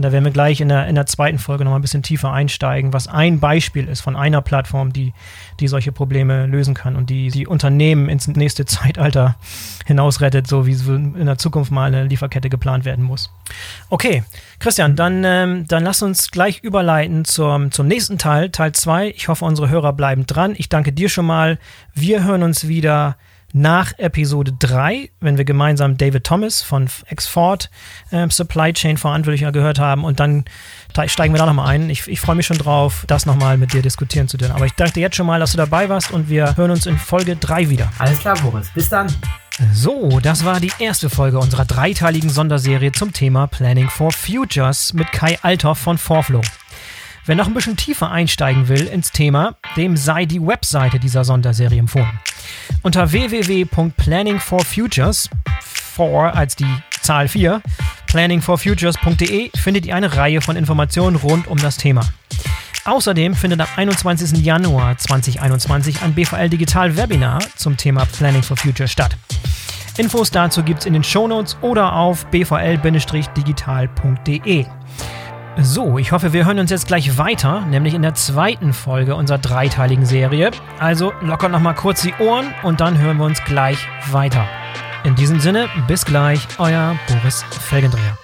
Und 0.00 0.04
da 0.04 0.12
werden 0.12 0.24
wir 0.24 0.32
gleich 0.32 0.62
in 0.62 0.70
der, 0.70 0.86
in 0.86 0.94
der 0.94 1.04
zweiten 1.04 1.38
Folge 1.38 1.62
nochmal 1.62 1.78
ein 1.78 1.82
bisschen 1.82 2.02
tiefer 2.02 2.32
einsteigen, 2.32 2.94
was 2.94 3.06
ein 3.06 3.38
Beispiel 3.38 3.86
ist 3.86 4.00
von 4.00 4.16
einer 4.16 4.40
Plattform, 4.40 4.94
die, 4.94 5.12
die 5.60 5.68
solche 5.68 5.92
Probleme 5.92 6.46
lösen 6.46 6.72
kann 6.72 6.96
und 6.96 7.10
die 7.10 7.28
die 7.28 7.46
Unternehmen 7.46 8.08
ins 8.08 8.26
nächste 8.26 8.64
Zeitalter 8.64 9.36
hinausrettet, 9.86 10.46
so 10.46 10.66
wie 10.66 10.72
in 10.72 11.26
der 11.26 11.36
Zukunft 11.36 11.70
mal 11.70 11.84
eine 11.84 12.04
Lieferkette 12.04 12.48
geplant 12.48 12.86
werden 12.86 13.04
muss. 13.04 13.30
Okay, 13.90 14.24
Christian, 14.58 14.96
dann, 14.96 15.22
ähm, 15.22 15.68
dann 15.68 15.84
lass 15.84 16.00
uns 16.00 16.30
gleich 16.30 16.60
überleiten 16.60 17.26
zum, 17.26 17.70
zum 17.70 17.86
nächsten 17.86 18.16
Teil, 18.16 18.48
Teil 18.48 18.72
2. 18.72 19.08
Ich 19.10 19.28
hoffe, 19.28 19.44
unsere 19.44 19.68
Hörer 19.68 19.92
bleiben 19.92 20.24
dran. 20.24 20.54
Ich 20.56 20.70
danke 20.70 20.94
dir 20.94 21.10
schon 21.10 21.26
mal. 21.26 21.58
Wir 21.92 22.24
hören 22.24 22.42
uns 22.42 22.68
wieder 22.68 23.18
nach 23.52 23.92
Episode 23.98 24.52
3, 24.58 25.10
wenn 25.20 25.36
wir 25.36 25.44
gemeinsam 25.44 25.96
David 25.96 26.24
Thomas 26.24 26.62
von 26.62 26.88
Exford 27.06 27.70
äh, 28.10 28.28
Supply 28.30 28.72
Chain 28.72 28.96
Verantwortlicher 28.96 29.52
gehört 29.52 29.78
haben 29.78 30.04
und 30.04 30.20
dann 30.20 30.44
steigen 31.06 31.34
wir 31.34 31.38
da 31.38 31.46
nochmal 31.46 31.68
ein. 31.68 31.90
Ich, 31.90 32.06
ich 32.08 32.20
freue 32.20 32.36
mich 32.36 32.46
schon 32.46 32.58
drauf, 32.58 33.04
das 33.06 33.26
nochmal 33.26 33.56
mit 33.56 33.72
dir 33.72 33.82
diskutieren 33.82 34.28
zu 34.28 34.36
dürfen. 34.36 34.54
Aber 34.54 34.66
ich 34.66 34.72
danke 34.72 34.94
dir 34.94 35.00
jetzt 35.00 35.16
schon 35.16 35.26
mal, 35.26 35.40
dass 35.40 35.52
du 35.52 35.56
dabei 35.56 35.88
warst 35.88 36.10
und 36.10 36.28
wir 36.28 36.56
hören 36.56 36.70
uns 36.70 36.86
in 36.86 36.98
Folge 36.98 37.36
3 37.36 37.70
wieder. 37.70 37.92
Alles 37.98 38.18
klar, 38.20 38.36
Boris. 38.40 38.70
Bis 38.74 38.88
dann. 38.88 39.08
So, 39.74 40.20
das 40.20 40.44
war 40.44 40.58
die 40.58 40.72
erste 40.78 41.10
Folge 41.10 41.38
unserer 41.38 41.66
dreiteiligen 41.66 42.30
Sonderserie 42.30 42.92
zum 42.92 43.12
Thema 43.12 43.46
Planning 43.46 43.90
for 43.90 44.10
Futures 44.10 44.94
mit 44.94 45.12
Kai 45.12 45.38
Althoff 45.42 45.78
von 45.78 45.98
Forflow. 45.98 46.40
Wer 47.26 47.36
noch 47.36 47.46
ein 47.46 47.54
bisschen 47.54 47.76
tiefer 47.76 48.10
einsteigen 48.10 48.66
will 48.68 48.86
ins 48.86 49.12
Thema, 49.12 49.54
dem 49.76 49.96
sei 49.96 50.24
die 50.24 50.40
Webseite 50.40 50.98
dieser 50.98 51.22
Sonderserie 51.24 51.78
empfohlen. 51.78 52.18
Unter 52.82 53.12
www.planningforfutures, 53.12 55.28
4 55.62 56.34
als 56.34 56.56
die 56.56 56.74
Zahl 57.02 57.28
4, 57.28 57.60
planningforfutures.de 58.06 59.50
findet 59.54 59.86
ihr 59.86 59.94
eine 59.94 60.16
Reihe 60.16 60.40
von 60.40 60.56
Informationen 60.56 61.14
rund 61.16 61.46
um 61.46 61.58
das 61.58 61.76
Thema. 61.76 62.00
Außerdem 62.86 63.34
findet 63.34 63.60
am 63.60 63.68
21. 63.76 64.42
Januar 64.44 64.96
2021 64.96 66.00
ein 66.02 66.14
BVL 66.14 66.48
Digital 66.48 66.96
Webinar 66.96 67.40
zum 67.56 67.76
Thema 67.76 68.06
Planning 68.06 68.42
for 68.42 68.56
Future 68.56 68.88
statt. 68.88 69.18
Infos 69.98 70.30
dazu 70.30 70.62
gibt 70.62 70.78
es 70.80 70.86
in 70.86 70.94
den 70.94 71.04
Shownotes 71.04 71.58
oder 71.60 71.92
auf 71.92 72.24
bvl-digital.de. 72.26 74.64
So, 75.58 75.98
ich 75.98 76.12
hoffe, 76.12 76.32
wir 76.32 76.46
hören 76.46 76.58
uns 76.58 76.70
jetzt 76.70 76.86
gleich 76.86 77.18
weiter, 77.18 77.62
nämlich 77.62 77.94
in 77.94 78.02
der 78.02 78.14
zweiten 78.14 78.72
Folge 78.72 79.16
unserer 79.16 79.38
dreiteiligen 79.38 80.06
Serie. 80.06 80.52
Also 80.78 81.12
lockert 81.20 81.50
nochmal 81.50 81.74
kurz 81.74 82.02
die 82.02 82.14
Ohren 82.20 82.54
und 82.62 82.80
dann 82.80 82.98
hören 82.98 83.18
wir 83.18 83.24
uns 83.24 83.42
gleich 83.44 83.78
weiter. 84.10 84.46
In 85.04 85.16
diesem 85.16 85.40
Sinne, 85.40 85.68
bis 85.88 86.04
gleich, 86.04 86.46
euer 86.58 86.96
Boris 87.08 87.44
Felgendreher. 87.68 88.16